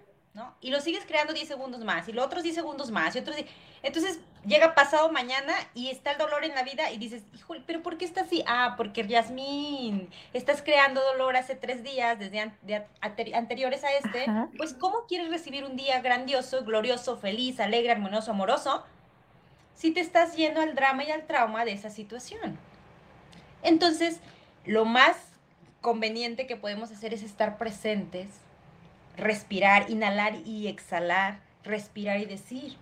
[0.62, 3.36] Y lo sigues creando 10 segundos más, y los otros 10 segundos más, y otros
[3.82, 7.82] Entonces llega pasado mañana y está el dolor en la vida y dices, híjole, pero
[7.82, 8.44] ¿por qué está así?
[8.48, 12.52] Ah, porque Yasmín, estás creando dolor hace tres días, desde
[13.34, 18.86] anteriores a este, pues ¿cómo quieres recibir un día grandioso, glorioso, feliz, alegre, armonioso, amoroso,
[19.74, 22.60] si te estás yendo al drama y al trauma de esa situación?
[23.64, 24.20] Entonces,
[24.66, 25.18] lo más
[25.88, 28.28] conveniente que podemos hacer es estar presentes
[29.16, 32.76] respirar, inhalar y exhalar, respirar y decir,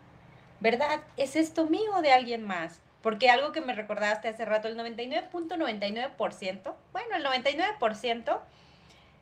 [0.59, 1.03] ¿verdad?
[1.17, 2.79] ¿Es esto mío o de alguien más?
[3.03, 8.39] Porque algo que me recordaste hace rato, el 99.99%, bueno, el 99%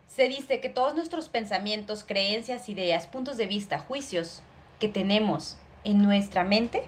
[0.08, 4.41] se dice que todos nuestros pensamientos, creencias, ideas, puntos de vista, juicios
[4.80, 6.86] que tenemos en nuestra mente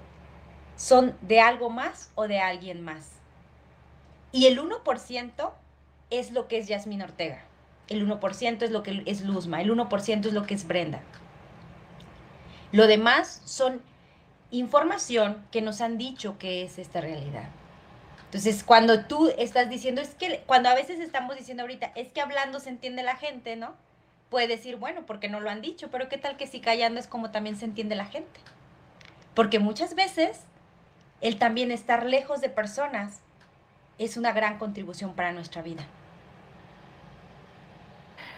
[0.77, 3.11] son de algo más o de alguien más.
[4.31, 5.51] Y el 1%
[6.19, 7.43] es lo que es Yasmín Ortega
[7.87, 11.01] el 1% es lo que es Luzma, el 1% es lo que es Brenda.
[12.71, 13.81] Lo demás son
[14.51, 17.49] información que nos han dicho que es esta realidad.
[18.25, 22.21] Entonces, cuando tú estás diciendo, es que cuando a veces estamos diciendo ahorita, es que
[22.21, 23.75] hablando se entiende la gente, ¿no?
[24.29, 27.07] Puede decir, bueno, porque no lo han dicho, pero ¿qué tal que si callando es
[27.07, 28.39] como también se entiende la gente?
[29.35, 30.41] Porque muchas veces
[31.21, 33.21] el también estar lejos de personas
[33.99, 35.85] es una gran contribución para nuestra vida.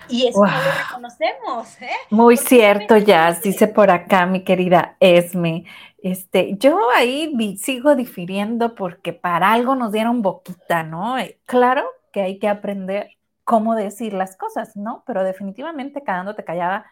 [0.09, 1.81] Y eso no lo reconocemos.
[1.81, 1.89] ¿eh?
[2.09, 5.65] Muy cierto, Jazz, dice por acá mi querida Esme.
[5.99, 11.17] Este, yo ahí sigo difiriendo porque para algo nos dieron boquita, ¿no?
[11.17, 15.03] Eh, claro que hay que aprender cómo decir las cosas, ¿no?
[15.07, 16.85] Pero definitivamente quedándote callada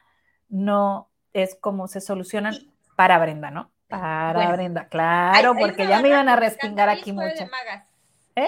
[0.50, 2.56] no es como se solucionan
[2.96, 3.72] para Brenda, ¿no?
[3.88, 7.44] Para Brenda, claro, porque ya me iban a respingar aquí mucho.
[8.36, 8.48] ¿Eh?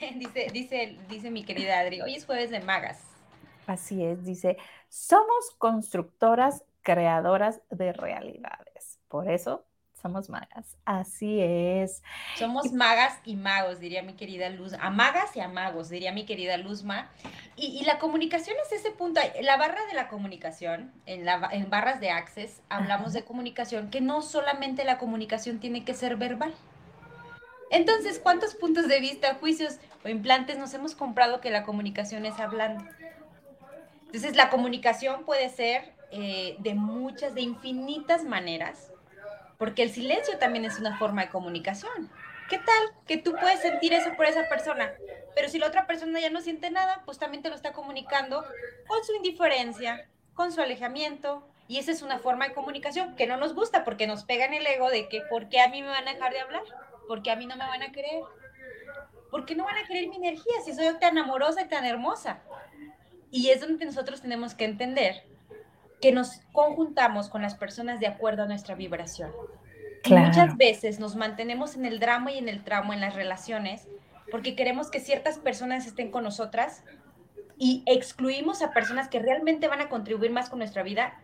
[0.00, 0.12] ¿Eh?
[0.16, 3.13] dice, dice, dice mi querida Adri, hoy es jueves de magas.
[3.66, 4.56] Así es, dice,
[4.88, 8.98] somos constructoras, creadoras de realidades.
[9.08, 9.64] Por eso
[10.04, 10.76] somos magas.
[10.84, 12.02] Así es.
[12.36, 14.74] Somos magas y magos, diría mi querida Luz.
[14.74, 17.10] A magas y a magos, diría mi querida Luzma.
[17.56, 19.22] Y, y la comunicación es ese punto.
[19.40, 24.02] La barra de la comunicación, en, la, en barras de Access, hablamos de comunicación, que
[24.02, 26.54] no solamente la comunicación tiene que ser verbal.
[27.70, 32.38] Entonces, ¿cuántos puntos de vista, juicios o implantes nos hemos comprado que la comunicación es
[32.38, 32.84] hablando?
[34.14, 38.92] Entonces, la comunicación puede ser eh, de muchas, de infinitas maneras,
[39.58, 42.08] porque el silencio también es una forma de comunicación.
[42.48, 44.92] ¿Qué tal que tú puedes sentir eso por esa persona?
[45.34, 48.44] Pero si la otra persona ya no siente nada, pues también te lo está comunicando
[48.86, 51.44] con su indiferencia, con su alejamiento.
[51.66, 54.54] Y esa es una forma de comunicación que no nos gusta porque nos pega en
[54.54, 56.62] el ego de que ¿por qué a mí me van a dejar de hablar?
[57.08, 58.22] ¿Por qué a mí no me van a querer?
[59.32, 62.38] ¿Por qué no van a querer mi energía si soy tan amorosa y tan hermosa?
[63.34, 65.24] Y es donde nosotros tenemos que entender
[66.00, 69.32] que nos conjuntamos con las personas de acuerdo a nuestra vibración.
[70.08, 73.88] muchas veces nos mantenemos en el drama y en el trauma en las relaciones
[74.30, 76.84] porque queremos que ciertas personas estén con nosotras
[77.58, 81.14] y excluimos a personas que realmente van a contribuir más con nuestra vida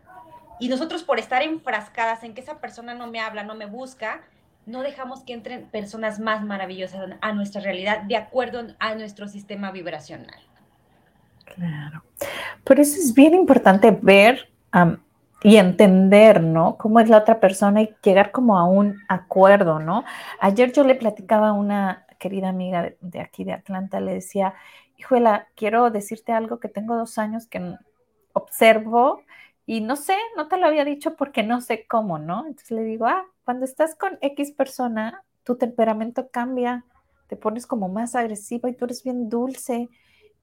[0.58, 4.22] y nosotros por estar enfrascadas en que esa persona no me habla, no me busca,
[4.66, 9.70] no dejamos que entren personas más maravillosas a nuestra realidad de acuerdo a nuestro sistema
[9.70, 10.40] vibracional.
[11.60, 12.02] Claro.
[12.64, 14.48] Por eso es bien importante ver
[15.42, 16.78] y entender, ¿no?
[16.78, 20.04] Cómo es la otra persona y llegar como a un acuerdo, ¿no?
[20.40, 24.54] Ayer yo le platicaba a una querida amiga de, aquí de Atlanta, le decía,
[24.96, 27.74] hijuela, quiero decirte algo que tengo dos años que
[28.32, 29.22] observo
[29.66, 32.46] y no sé, no te lo había dicho porque no sé cómo, ¿no?
[32.46, 36.86] Entonces le digo, ah, cuando estás con X persona, tu temperamento cambia,
[37.28, 39.90] te pones como más agresiva y tú eres bien dulce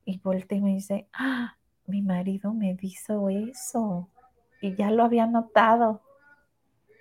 [0.08, 4.10] y volteé y me dice, ah, mi marido me hizo eso.
[4.62, 6.02] Y ya lo había notado.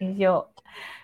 [0.00, 0.50] Y yo,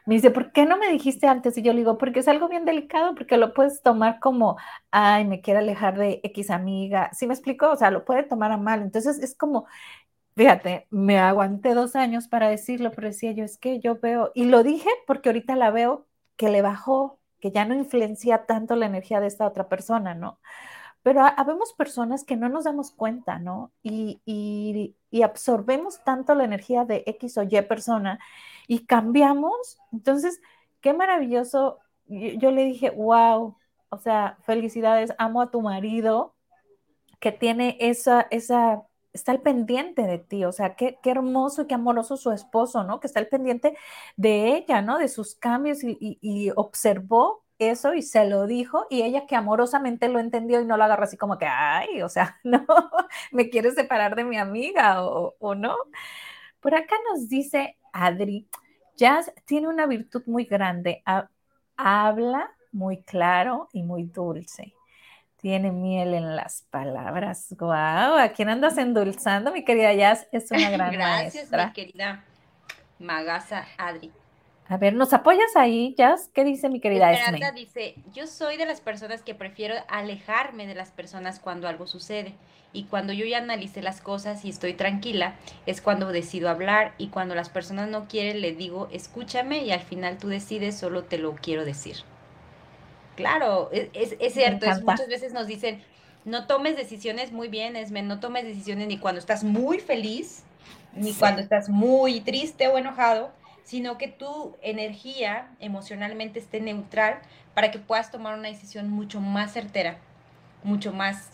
[0.04, 1.56] me dice, ¿por qué no me dijiste antes?
[1.56, 4.56] Y yo le digo, porque es algo bien delicado, porque lo puedes tomar como,
[4.90, 7.08] ay, me quiere alejar de X amiga.
[7.12, 7.70] ¿Sí me explico?
[7.70, 8.82] O sea, lo puede tomar a mal.
[8.82, 9.66] Entonces es como,
[10.36, 14.46] fíjate, me aguanté dos años para decirlo, pero decía yo, es que yo veo, y
[14.46, 18.86] lo dije porque ahorita la veo que le bajó, que ya no influencia tanto la
[18.86, 20.40] energía de esta otra persona, ¿no?
[21.02, 23.72] Pero habemos personas que no nos damos cuenta, ¿no?
[23.82, 28.18] Y, y, absorbemos tanto la energía de X o Y persona
[28.68, 29.78] y cambiamos.
[29.92, 30.40] Entonces,
[30.80, 31.80] qué maravilloso.
[32.06, 33.56] Yo, le dije, wow,
[33.88, 36.34] o sea, felicidades, amo a tu marido
[37.20, 41.66] que tiene esa, esa, está al pendiente de ti, o sea, qué, qué hermoso y
[41.66, 43.00] qué amoroso su esposo, ¿no?
[43.00, 43.76] Que está al pendiente
[44.16, 44.98] de ella, ¿no?
[44.98, 50.09] De sus cambios y, y observó eso y se lo dijo y ella que amorosamente
[50.09, 52.64] lo entendió y no lo agarró así como que, ay, o sea, no,
[53.31, 55.77] me quieres separar de mi amiga o, o no.
[56.61, 58.48] Por acá nos dice Adri,
[58.96, 61.03] Jazz tiene una virtud muy grande,
[61.77, 64.75] habla muy claro y muy dulce.
[65.37, 67.48] Tiene miel en las palabras.
[67.59, 70.29] Guau, ¿a quién andas endulzando, mi querida Jazz?
[70.31, 72.25] Es una gran Gracias, mi querida
[72.98, 74.12] Magasa Adri.
[74.72, 76.30] A ver, ¿nos apoyas ahí, Jazz?
[76.32, 80.74] ¿Qué dice mi querida Esperanza dice, yo soy de las personas que prefiero alejarme de
[80.74, 82.32] las personas cuando algo sucede.
[82.72, 85.35] Y cuando yo ya analicé las cosas y estoy tranquila,
[85.66, 86.94] es cuando decido hablar.
[86.96, 91.04] Y cuando las personas no quieren, le digo, escúchame y al final tú decides, solo
[91.04, 91.96] te lo quiero decir.
[93.14, 95.82] Claro, es, es, cierto, muchas veces nos dicen,
[96.24, 100.44] no tomes decisiones muy bien, Esme, no tomes decisiones ni cuando estás muy feliz,
[100.94, 107.20] ni cuando estás muy triste o enojado sino que tu energía emocionalmente esté neutral
[107.55, 109.98] para que puedas tomar una decisión mucho más certera,
[110.64, 111.31] mucho más,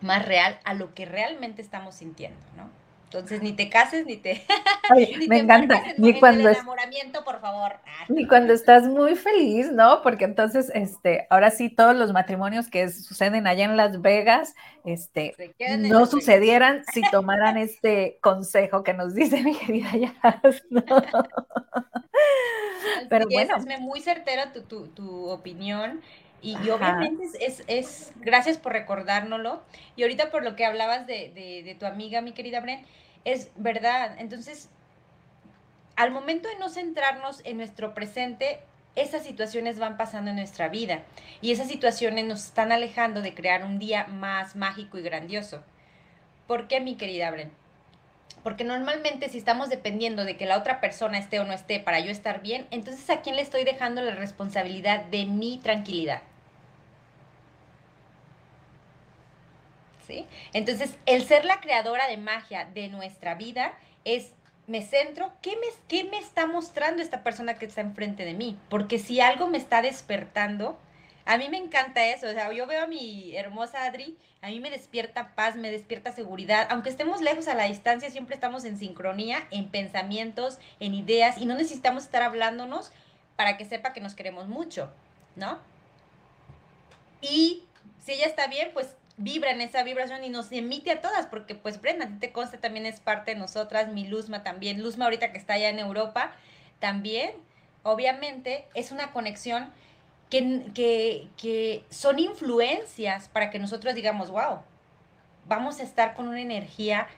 [0.00, 2.77] más real a lo que realmente estamos sintiendo, ¿no?
[3.10, 4.44] Entonces, ni te cases, ni te...
[5.28, 5.82] me encanta.
[5.96, 7.76] Ni cuando enamoramiento, por favor.
[7.86, 8.04] Ah.
[8.10, 10.02] Ni cuando estás muy feliz, ¿no?
[10.02, 15.34] Porque entonces, este, ahora sí, todos los matrimonios que suceden allá en Las Vegas, este,
[15.78, 20.84] no sucedieran si tomaran este consejo que nos dice mi querida Yas, ¿no?
[23.08, 23.56] Pero bueno.
[23.56, 26.02] Es muy certera tu, tu, tu opinión.
[26.40, 29.62] Y, obviamente es, es, gracias por recordárnoslo.
[29.96, 31.32] Y ahorita por lo que hablabas de,
[31.64, 32.84] de, tu amiga, mi querida Bren,
[33.24, 34.14] es verdad.
[34.18, 34.68] Entonces,
[35.96, 38.60] al momento de no centrarnos en nuestro presente,
[38.94, 41.02] esas situaciones van pasando en nuestra vida.
[41.40, 45.62] Y esas situaciones nos están alejando de crear un día más mágico y grandioso.
[46.46, 47.50] ¿Por qué, mi querida Bren?
[48.42, 52.00] Porque normalmente si estamos dependiendo de que la otra persona esté o no esté para
[52.00, 56.22] yo estar bien, entonces ¿a quién le estoy dejando la responsabilidad de mi tranquilidad?
[60.52, 64.32] Entonces, el ser la creadora de magia de nuestra vida es,
[64.66, 68.58] me centro, ¿qué me, ¿qué me está mostrando esta persona que está enfrente de mí?
[68.68, 70.78] Porque si algo me está despertando,
[71.24, 74.60] a mí me encanta eso, o sea, yo veo a mi hermosa Adri, a mí
[74.60, 78.78] me despierta paz, me despierta seguridad, aunque estemos lejos a la distancia, siempre estamos en
[78.78, 82.92] sincronía, en pensamientos, en ideas, y no necesitamos estar hablándonos
[83.36, 84.90] para que sepa que nos queremos mucho,
[85.36, 85.58] ¿no?
[87.20, 87.64] Y
[88.04, 91.54] si ella está bien, pues vibra en esa vibración y nos emite a todas, porque
[91.54, 95.04] pues Brenda, a ti te consta también es parte de nosotras, mi Luzma también, Luzma
[95.04, 96.32] ahorita que está allá en Europa,
[96.78, 97.32] también,
[97.82, 99.72] obviamente, es una conexión
[100.30, 104.60] que, que, son influencias para que nosotros digamos, wow,
[105.46, 107.08] vamos a estar con una energía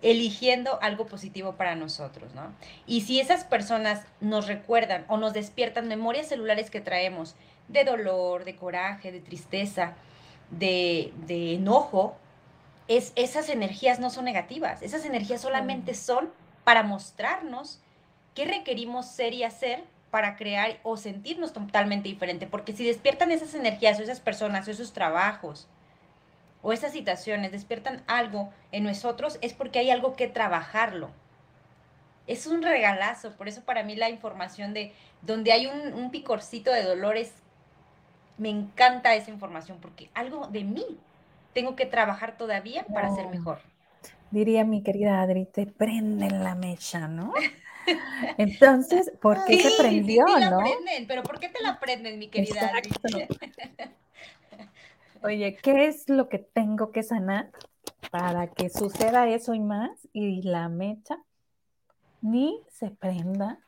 [0.00, 2.52] eligiendo algo positivo para nosotros, ¿no?
[2.86, 7.34] Y si esas personas nos recuerdan o nos despiertan memorias celulares que traemos
[7.68, 9.94] de dolor, de coraje, de tristeza,
[10.50, 12.16] de, de enojo,
[12.88, 16.30] es, esas energías no son negativas, esas energías solamente son
[16.64, 17.80] para mostrarnos
[18.34, 23.54] qué requerimos ser y hacer para crear o sentirnos totalmente diferente, porque si despiertan esas
[23.54, 25.68] energías o esas personas o esos trabajos
[26.62, 31.10] o esas situaciones, despiertan algo en nosotros, es porque hay algo que trabajarlo.
[32.26, 36.82] Es un regalazo, por eso para mí la información de donde hay un, picorcito de
[36.82, 37.32] dolores,
[38.38, 40.84] me encanta esa información, porque algo de mí
[41.52, 43.58] tengo que trabajar todavía para ser mejor.
[44.30, 47.32] Diría mi querida Adri, te prenden la mecha, ¿no?
[48.36, 50.58] Entonces, ¿por qué se prendió, sí, no?
[50.58, 52.70] Prenden, pero ¿por qué te la prenden, mi querida?
[55.22, 57.50] Oye, ¿qué es lo que tengo que sanar
[58.10, 59.90] para que suceda eso y más?
[60.12, 61.18] Y la mecha
[62.20, 63.58] ni se prenda,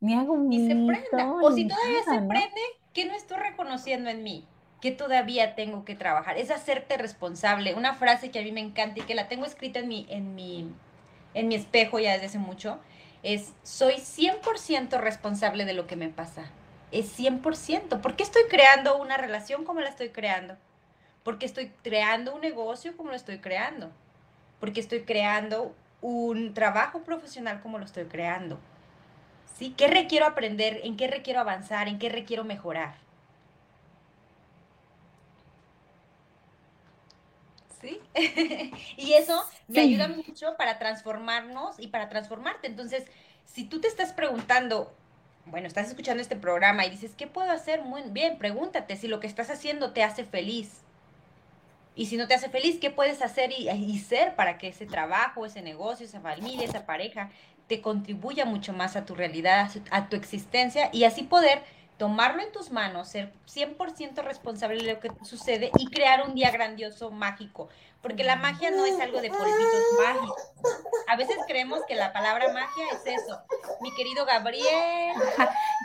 [0.00, 1.34] ni hago un Ni se prenda.
[1.42, 2.60] O si todavía se prende,
[2.96, 4.46] ¿qué no estoy reconociendo en mí?
[4.80, 6.38] ¿Qué todavía tengo que trabajar?
[6.38, 7.74] Es hacerte responsable.
[7.74, 10.34] Una frase que a mí me encanta y que la tengo escrita en mi, en
[10.34, 10.70] mi,
[11.34, 12.80] en mi espejo ya desde hace mucho,
[13.22, 16.46] es soy 100% responsable de lo que me pasa.
[16.90, 18.00] Es 100%.
[18.00, 20.56] ¿Por qué estoy creando una relación como la estoy creando?
[21.22, 23.90] Porque estoy creando un negocio como lo estoy creando.
[24.58, 28.58] Porque estoy creando un trabajo profesional como lo estoy creando.
[29.54, 29.74] ¿Sí?
[29.76, 30.80] ¿Qué requiero aprender?
[30.84, 31.88] ¿En qué requiero avanzar?
[31.88, 33.06] ¿En qué requiero mejorar?
[37.80, 38.00] ¿sí?
[38.96, 42.66] y eso me ayuda mucho para transformarnos y para transformarte.
[42.66, 43.04] Entonces,
[43.44, 44.92] si tú te estás preguntando,
[45.44, 47.82] bueno, estás escuchando este programa y dices, ¿qué puedo hacer?
[47.82, 50.85] Muy bien, pregúntate si lo que estás haciendo te hace feliz.
[51.96, 55.46] Y si no te hace feliz, ¿qué puedes hacer y, ser para que ese trabajo,
[55.46, 57.30] ese negocio, esa familia, esa pareja
[57.66, 61.62] te contribuya mucho más a tu realidad, a tu existencia y así poder
[61.96, 66.50] tomarlo en tus manos, ser 100% responsable de lo que sucede y crear un día
[66.50, 67.70] grandioso, mágico.
[68.02, 70.42] Porque la magia no es algo de polvitos mágicos.
[71.08, 73.40] A veces creemos que la palabra magia es eso.
[73.80, 75.14] Mi querido Gabriel.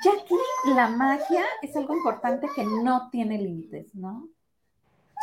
[0.04, 0.36] Ya aquí
[0.76, 4.28] la magia es algo importante que no tiene límites, ¿no?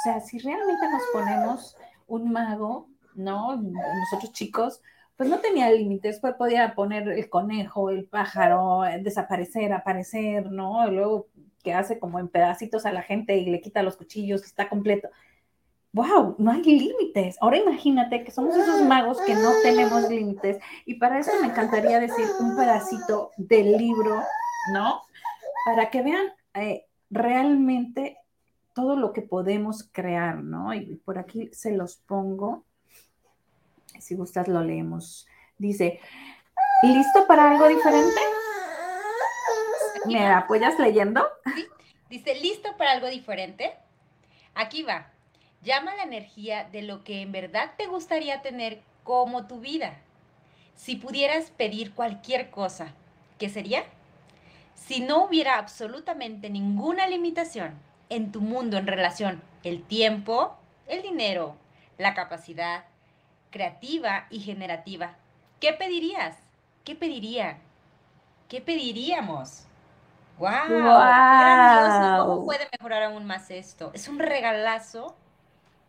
[0.09, 3.57] Sea, si realmente nos ponemos un mago, ¿no?
[3.57, 4.81] Nosotros chicos,
[5.17, 10.91] pues no tenía límites, pues podía poner el conejo, el pájaro, eh, desaparecer, aparecer, ¿no?
[10.91, 11.27] luego
[11.63, 15.11] que hace como en pedacitos a la gente y le quita los cuchillos, está completo.
[15.93, 16.37] ¡Wow!
[16.39, 17.37] No hay límites.
[17.43, 20.59] Ahora imagínate que somos esos magos que no tenemos límites.
[20.87, 24.23] Y para eso me encantaría decir un pedacito del libro,
[24.73, 25.03] ¿no?
[25.67, 28.17] Para que vean eh, realmente
[28.79, 30.73] todo lo que podemos crear, ¿no?
[30.73, 32.65] Y por aquí se los pongo.
[33.99, 35.27] Si gustas, lo leemos.
[35.59, 35.99] Dice,
[36.85, 38.21] ¿listo para algo diferente?
[40.07, 41.27] ¿Me apoyas leyendo?
[41.57, 41.67] Sí.
[42.09, 43.75] Dice, ¿listo para algo diferente?
[44.55, 45.11] Aquí va.
[45.61, 49.99] Llama la energía de lo que en verdad te gustaría tener como tu vida.
[50.77, 52.95] Si pudieras pedir cualquier cosa,
[53.41, 53.83] ¿qué sería?
[54.77, 60.57] Si no hubiera absolutamente ninguna limitación, en tu mundo en relación el tiempo,
[60.87, 61.57] el dinero,
[61.99, 62.85] la capacidad
[63.51, 65.17] creativa y generativa.
[65.61, 66.37] ¿Qué pedirías?
[66.85, 67.59] ¿Qué pedirían?
[68.49, 69.65] ¿Qué pediríamos?
[70.39, 70.49] ¡Wow!
[70.69, 72.27] wow.
[72.27, 73.91] ¿Cómo puede mejorar aún más esto?
[73.93, 75.15] Es un regalazo,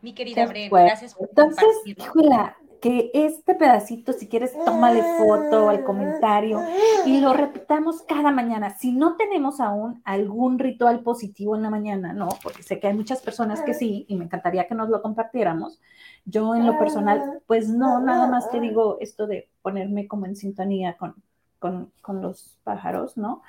[0.01, 0.69] mi querida Bre.
[0.69, 6.61] Gracias por Entonces, híjola, que este pedacito, si quieres, tómale foto al comentario
[7.05, 8.77] y lo repitamos cada mañana.
[8.77, 12.93] Si no tenemos aún algún ritual positivo en la mañana, no, porque sé que hay
[12.93, 15.81] muchas personas que sí, y me encantaría que nos lo compartiéramos.
[16.25, 20.35] Yo en lo personal, pues no, nada más te digo esto de ponerme como en
[20.35, 21.15] sintonía con,
[21.59, 23.41] con, los pájaros, ¿no?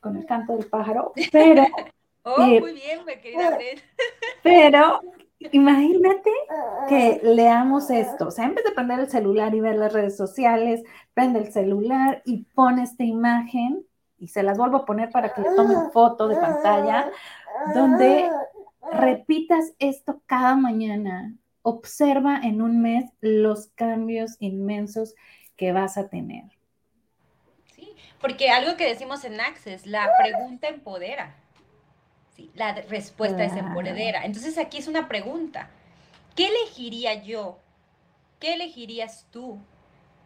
[0.00, 1.64] Con el canto del pájaro, pero...
[2.28, 3.56] Oh, eh, muy bien, mi querida
[4.42, 5.00] Pero
[5.38, 6.30] Imagínate
[6.88, 10.16] que leamos esto, o sea, en vez de prender el celular y ver las redes
[10.16, 10.82] sociales,
[11.12, 13.86] prende el celular y pone esta imagen
[14.18, 17.10] y se las vuelvo a poner para que le tomen foto de pantalla,
[17.74, 18.30] donde
[18.92, 21.34] repitas esto cada mañana.
[21.60, 25.14] Observa en un mes los cambios inmensos
[25.56, 26.44] que vas a tener.
[27.74, 31.34] Sí, porque algo que decimos en Access, la pregunta empodera
[32.54, 34.24] la respuesta es empoderera.
[34.24, 35.70] Entonces aquí es una pregunta.
[36.34, 37.58] ¿Qué elegiría yo?
[38.40, 39.58] ¿Qué elegirías tú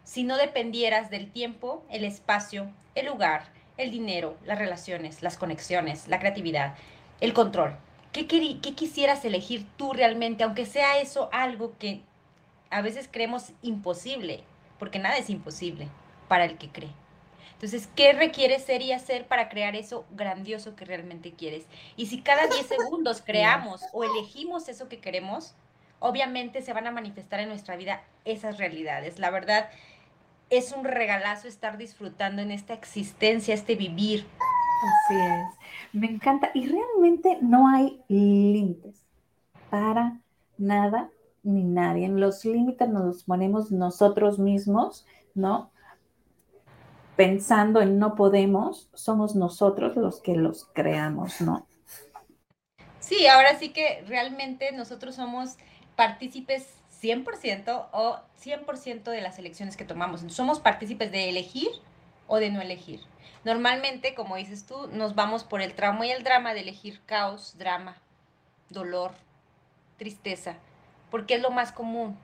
[0.03, 3.45] si no dependieras del tiempo, el espacio, el lugar,
[3.77, 6.75] el dinero, las relaciones, las conexiones, la creatividad,
[7.21, 7.77] el control?
[8.11, 12.01] ¿Qué, qué quisieras elegir tú realmente, aunque sea eso algo que
[12.69, 14.43] a veces creemos imposible?
[14.79, 15.87] Porque nada es imposible
[16.27, 17.00] para el que cree.
[17.61, 21.67] Entonces, ¿qué requiere ser y hacer para crear eso grandioso que realmente quieres?
[21.95, 25.53] Y si cada 10 segundos creamos o elegimos eso que queremos,
[25.99, 29.19] obviamente se van a manifestar en nuestra vida esas realidades.
[29.19, 29.69] La verdad,
[30.49, 34.25] es un regalazo estar disfrutando en esta existencia, este vivir.
[35.05, 35.93] Así es.
[35.93, 36.49] Me encanta.
[36.55, 39.05] Y realmente no hay límites
[39.69, 40.19] para
[40.57, 41.11] nada
[41.43, 42.07] ni nadie.
[42.07, 45.05] En los límites nos ponemos nosotros mismos,
[45.35, 45.70] ¿no?
[47.15, 51.67] Pensando en no podemos, somos nosotros los que los creamos, ¿no?
[52.99, 55.57] Sí, ahora sí que realmente nosotros somos
[55.95, 56.67] partícipes
[57.01, 60.21] 100% o 100% de las elecciones que tomamos.
[60.29, 61.69] Somos partícipes de elegir
[62.27, 63.01] o de no elegir.
[63.43, 67.57] Normalmente, como dices tú, nos vamos por el trauma y el drama de elegir caos,
[67.57, 67.97] drama,
[68.69, 69.11] dolor,
[69.97, 70.57] tristeza,
[71.09, 72.17] porque es lo más común.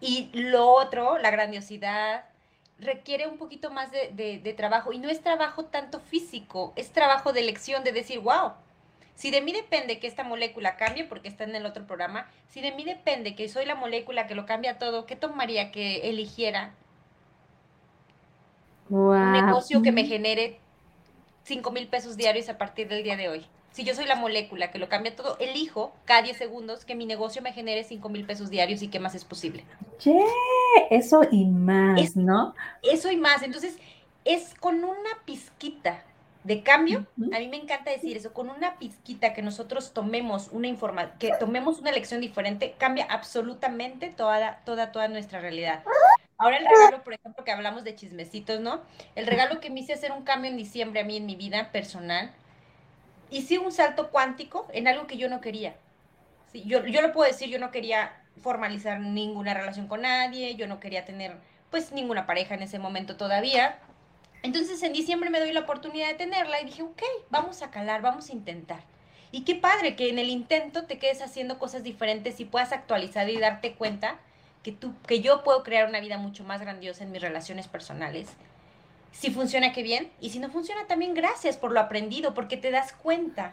[0.00, 2.24] Y lo otro, la grandiosidad,
[2.78, 7.40] requiere un poquito más de, trabajo y no es trabajo tanto físico, es trabajo de
[7.40, 8.52] elección, de decir, wow,
[9.14, 12.60] si de mí depende que esta molécula cambie, porque está en el otro programa, si
[12.60, 16.74] de mí depende que soy la molécula que lo cambia todo, ¿qué tomaría que eligiera
[18.88, 20.60] un negocio que me genere
[21.42, 23.46] 5 mil pesos diarios a partir del día de hoy?
[23.72, 27.06] Si yo soy la molécula que lo cambia todo, elijo cada 10 segundos que mi
[27.06, 29.64] negocio me genere 5 mil pesos diarios y qué más es posible.
[30.02, 30.24] Yeah,
[30.90, 32.54] eso y más, ¿no?
[32.82, 33.42] Eso y más.
[33.42, 33.76] Entonces,
[34.24, 36.02] es con una pizquita
[36.44, 40.66] de cambio, a mí me encanta decir eso, con una pizquita que nosotros tomemos una
[40.66, 45.82] informa que tomemos una elección diferente, cambia absolutamente toda, toda, toda nuestra realidad.
[46.38, 48.80] Ahora el regalo, por ejemplo, que hablamos de chismecitos, ¿no?
[49.14, 51.70] El regalo que me hice hacer un cambio en diciembre a mí en mi vida
[51.70, 52.32] personal,
[53.30, 55.76] hice un salto cuántico en algo que yo no quería.
[56.52, 58.12] Yo, yo lo puedo decir, yo no quería
[58.42, 61.36] formalizar ninguna relación con nadie, yo no quería tener
[61.70, 63.78] pues ninguna pareja en ese momento todavía.
[64.42, 68.02] Entonces en diciembre me doy la oportunidad de tenerla y dije, ok, vamos a calar,
[68.02, 68.80] vamos a intentar.
[69.30, 73.28] Y qué padre que en el intento te quedes haciendo cosas diferentes y puedas actualizar
[73.28, 74.18] y darte cuenta
[74.62, 78.28] que, tú, que yo puedo crear una vida mucho más grandiosa en mis relaciones personales.
[79.12, 80.10] Si funciona, qué bien.
[80.20, 83.52] Y si no funciona, también gracias por lo aprendido, porque te das cuenta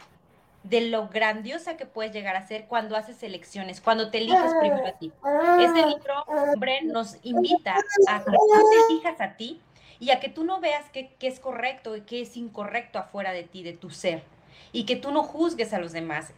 [0.63, 4.87] de lo grandiosa que puedes llegar a ser cuando haces elecciones, cuando te eliges primero
[4.87, 5.11] a ti.
[5.59, 7.75] Este libro, hombre, nos invita
[8.07, 9.61] a que tú te elijas a ti
[9.99, 13.43] y a que tú no veas qué es correcto y qué es incorrecto afuera de
[13.43, 14.23] ti, de tu ser
[14.71, 16.33] y que tú no juzgues a los demás.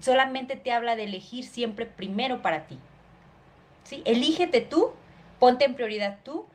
[0.00, 2.78] Solamente te habla de elegir siempre primero para ti.
[3.82, 4.02] ¿Sí?
[4.06, 4.92] Elígete tú,
[5.38, 6.46] ponte en prioridad tú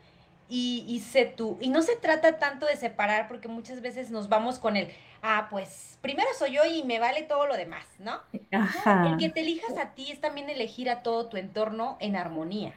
[0.50, 1.58] y, y sé tú.
[1.62, 4.91] Y no se trata tanto de separar porque muchas veces nos vamos con el,
[5.22, 8.20] ah, pues primero soy yo y me vale todo lo demás, ¿no?
[8.32, 12.74] El que te elijas a ti es también elegir a todo tu entorno en armonía.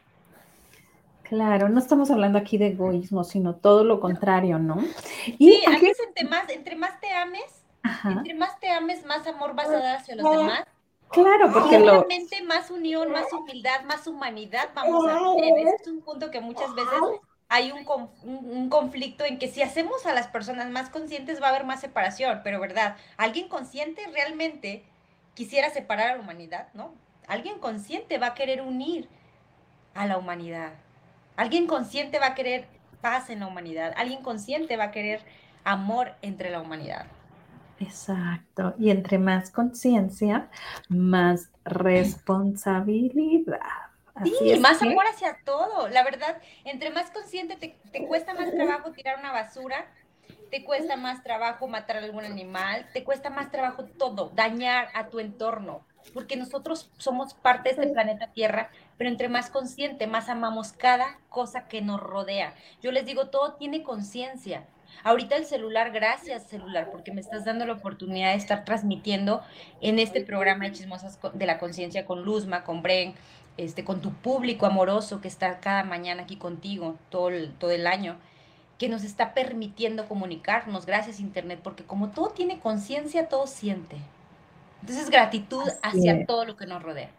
[1.23, 4.85] Claro, no estamos hablando aquí de egoísmo, sino todo lo contrario, ¿no?
[5.27, 5.91] Y sí, aquí...
[6.07, 7.65] entre más, entre más te ames,
[8.05, 10.65] entre más te ames, más amor vas a dar hacia los demás.
[11.11, 15.69] Claro, porque obviamente más unión, más humildad, más humanidad vamos a tener.
[15.69, 17.01] Ese es un punto que muchas veces
[17.55, 17.85] hay un,
[18.25, 21.83] un, conflicto en que si hacemos a las personas más conscientes va a haber más
[21.83, 24.85] separación, pero verdad, alguien consciente realmente
[25.35, 26.95] quisiera separar a la humanidad, ¿no?
[27.27, 29.07] Alguien consciente va a querer unir
[29.93, 30.73] a la humanidad.
[31.37, 32.65] Alguien consciente va a querer
[33.03, 33.93] paz en la humanidad.
[33.99, 35.21] Alguien consciente va a querer
[35.63, 37.05] amor entre la humanidad.
[37.81, 38.75] Exacto.
[38.79, 40.49] Y entre más conciencia,
[40.89, 43.92] más responsabilidad.
[44.25, 45.89] Sí, más amor hacia todo.
[45.89, 49.87] La verdad, entre más consciente te, te, cuesta más trabajo tirar una basura,
[50.51, 55.09] te cuesta más trabajo matar a algún animal, te cuesta más trabajo todo, dañar a
[55.09, 60.29] tu entorno, porque nosotros somos parte de este planeta Tierra, pero entre más consciente, más
[60.29, 62.55] amamos cada cosa que nos rodea.
[62.83, 64.67] Yo les digo, todo tiene conciencia.
[65.05, 69.43] Ahorita el celular, gracias celular, porque me estás dando la oportunidad de estar transmitiendo
[69.81, 73.15] en este programa de Chismosas de la Conciencia con Luzma, con Bren,
[73.57, 77.87] este, con tu público amoroso que está cada mañana aquí contigo todo el, todo el
[77.87, 78.17] año,
[78.79, 83.97] que nos está permitiendo comunicarnos, gracias Internet, porque como todo tiene conciencia, todo siente.
[84.81, 87.11] Entonces, gratitud hacia todo lo que nos rodea.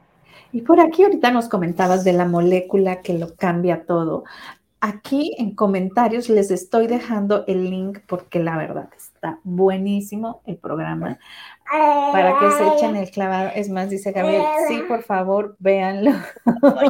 [0.51, 4.25] Y por aquí ahorita nos comentabas de la molécula que lo cambia todo.
[4.81, 8.89] Aquí en comentarios les estoy dejando el link porque la verdad
[9.23, 11.17] está buenísimo el programa
[11.65, 13.51] para que se echen el clavado.
[13.55, 16.11] Es más, dice Gabriel, sí, por favor, véanlo.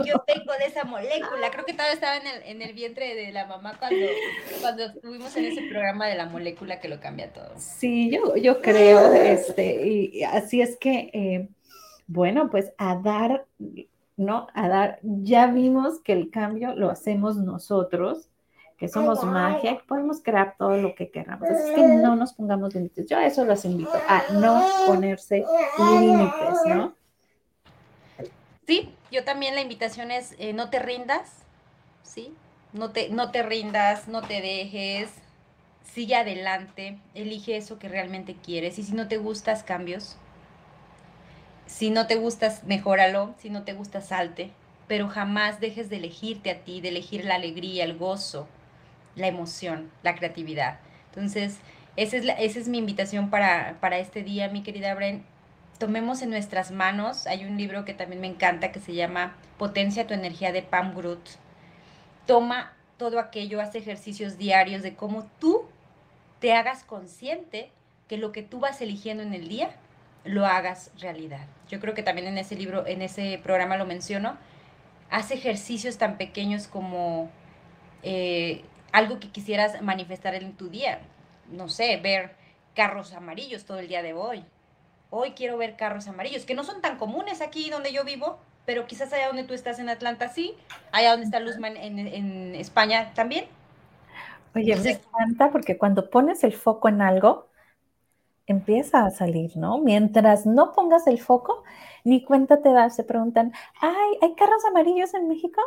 [0.04, 1.52] yo tengo de esa molécula.
[1.52, 4.06] Creo que todavía estaba en el, vientre de la mamá cuando,
[4.62, 7.52] cuando estuvimos en ese programa de la molécula que lo cambia todo.
[7.58, 11.50] Sí, yo, yo creo, este, y así es que, eh,
[12.08, 13.46] bueno, pues a dar
[14.16, 14.48] ¿no?
[14.54, 18.30] A dar, ya vimos que el cambio lo hacemos nosotros,
[18.84, 21.50] que somos magia, que podemos crear todo lo que queramos.
[21.50, 23.08] Así es que no nos pongamos límites.
[23.08, 25.46] Yo a eso los invito, a no ponerse
[25.78, 26.94] límites, ¿no?
[28.68, 31.32] Sí, yo también la invitación es eh, no te rindas,
[32.04, 32.34] ¿sí?
[32.74, 35.10] No te, no te rindas, no te dejes,
[35.94, 40.18] sigue adelante, elige eso que realmente quieres y si no te gustas, cambios,
[41.68, 43.34] si no te gustas, mejóralo.
[43.38, 44.52] Si no te gusta, salte.
[44.90, 48.50] Pero jamás dejes de elegirte a ti, de elegir la alegría, el gozo,
[49.16, 50.80] la emoción, la creatividad.
[51.10, 51.60] Entonces,
[51.96, 55.24] esa es, esa es mi invitación para, para este día, mi querida Bren.
[55.78, 60.08] Tomemos en nuestras manos, hay un libro que también me encanta que se llama Potencia
[60.08, 61.30] tu energía de Pam Groot.
[62.26, 65.66] Toma todo aquello, haz ejercicios diarios de cómo tú
[66.40, 67.72] te hagas consciente
[68.08, 69.72] que lo que tú vas eligiendo en el día
[70.24, 71.46] lo hagas realidad.
[71.70, 74.38] Yo creo que también en ese libro, en ese programa lo menciono,
[75.10, 77.30] hace ejercicios tan pequeños como
[78.04, 78.64] eh,
[78.94, 81.02] algo que quisieras manifestar en tu día.
[81.52, 82.36] No sé, ver
[82.74, 84.46] carros amarillos todo el día de hoy.
[85.10, 88.88] Hoy quiero ver carros amarillos, que no son tan comunes aquí donde yo vivo, pero
[88.88, 90.56] quizás allá donde tú estás en Atlanta sí,
[90.92, 93.46] allá donde está Luzman en, en España también.
[94.56, 97.48] Oye, me encanta porque cuando pones el foco en algo,
[98.46, 99.80] empieza a salir, ¿no?
[99.80, 101.64] Mientras no pongas el foco,
[102.04, 105.62] ni cuenta te das, se preguntan, ay, ¿hay carros amarillos en México?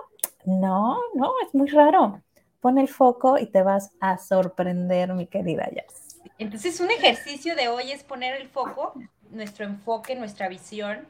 [0.45, 2.23] No, no, es muy raro.
[2.67, 6.21] Pon el foco y te vas a sorprender, mi querida Jess.
[6.37, 8.93] Entonces, un ejercicio de hoy es poner el foco,
[9.31, 11.07] nuestro enfoque, nuestra visión,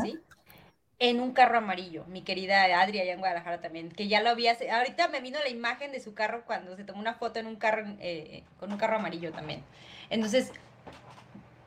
[0.00, 0.20] ¿sí?
[1.00, 4.56] en un carro amarillo, mi querida Adri allá en Guadalajara también, que ya lo había,
[4.72, 7.56] ahorita me vino la imagen de su carro cuando se tomó una foto en un
[7.56, 9.64] carro, eh, con un carro amarillo también.
[10.08, 10.52] Entonces,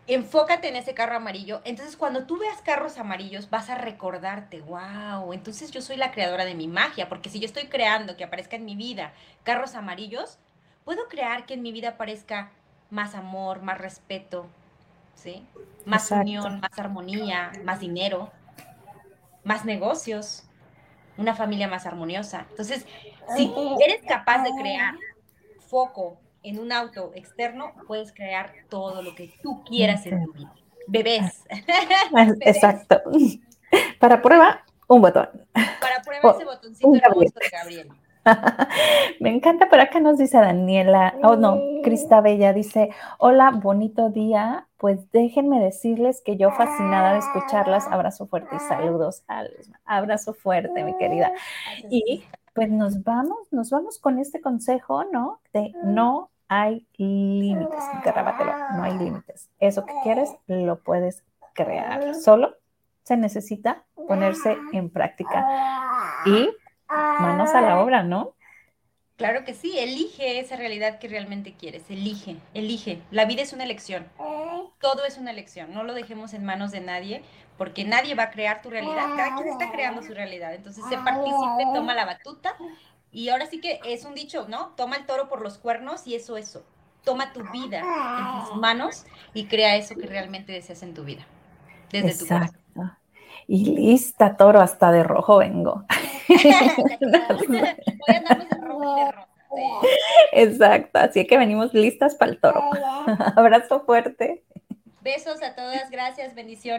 [0.07, 1.61] enfócate en ese carro amarillo.
[1.63, 6.45] Entonces, cuando tú veas carros amarillos, vas a recordarte, wow, entonces yo soy la creadora
[6.45, 10.37] de mi magia, porque si yo estoy creando que aparezca en mi vida carros amarillos,
[10.83, 12.51] puedo crear que en mi vida aparezca
[12.91, 14.45] más amor, más respeto,
[15.15, 15.43] ¿sí?
[15.85, 18.31] Más unión, más armonía, más dinero,
[19.43, 20.43] más negocios,
[21.17, 22.45] una familia más armoniosa.
[22.49, 22.85] Entonces,
[23.35, 23.51] si
[23.83, 24.93] eres capaz de crear
[25.67, 30.53] foco en un auto externo puedes crear todo lo que tú quieras en tu vida.
[30.87, 31.43] Bebés.
[32.41, 33.01] Exacto.
[33.99, 35.29] Para prueba, un botón.
[35.53, 37.89] Para prueba ese botoncito hermoso de Gabriel.
[39.19, 42.89] Me encanta, por acá nos dice Daniela, oh no, Crista Bella dice,
[43.19, 49.23] hola, bonito día, pues déjenme decirles que yo fascinada de escucharlas, abrazo fuerte y saludos,
[49.85, 51.31] abrazo fuerte, mi querida.
[51.89, 52.23] Y
[52.53, 55.39] pues nos vamos, nos vamos con este consejo, ¿no?
[55.53, 59.49] De no hay límites, grábatelo, no hay límites.
[59.59, 61.23] Eso que quieres lo puedes
[61.53, 62.15] crear.
[62.15, 62.55] Solo
[63.03, 65.45] se necesita ponerse en práctica
[66.25, 66.49] y
[66.89, 68.35] manos a la obra, ¿no?
[69.17, 73.01] Claro que sí, elige esa realidad que realmente quieres, elige, elige.
[73.11, 74.05] La vida es una elección,
[74.81, 77.23] todo es una elección, no lo dejemos en manos de nadie,
[77.57, 80.53] porque nadie va a crear tu realidad, cada quien está creando su realidad.
[80.53, 82.57] Entonces, se participe, toma la batuta
[83.15, 84.73] y ahora sí que es un dicho, ¿no?
[84.75, 86.65] Toma el toro por los cuernos y eso, eso.
[87.05, 91.25] Toma tu vida en tus manos y crea eso que realmente deseas en tu vida.
[91.89, 92.59] Desde tu corazón.
[93.47, 95.85] Y lista, toro, hasta de rojo vengo.
[96.27, 99.27] Voy a de rojo y de rojo.
[100.33, 102.61] Exacto, así que venimos listas para el toro.
[103.37, 104.43] Abrazo fuerte.
[105.01, 106.73] Besos a todas, gracias, bendiciones.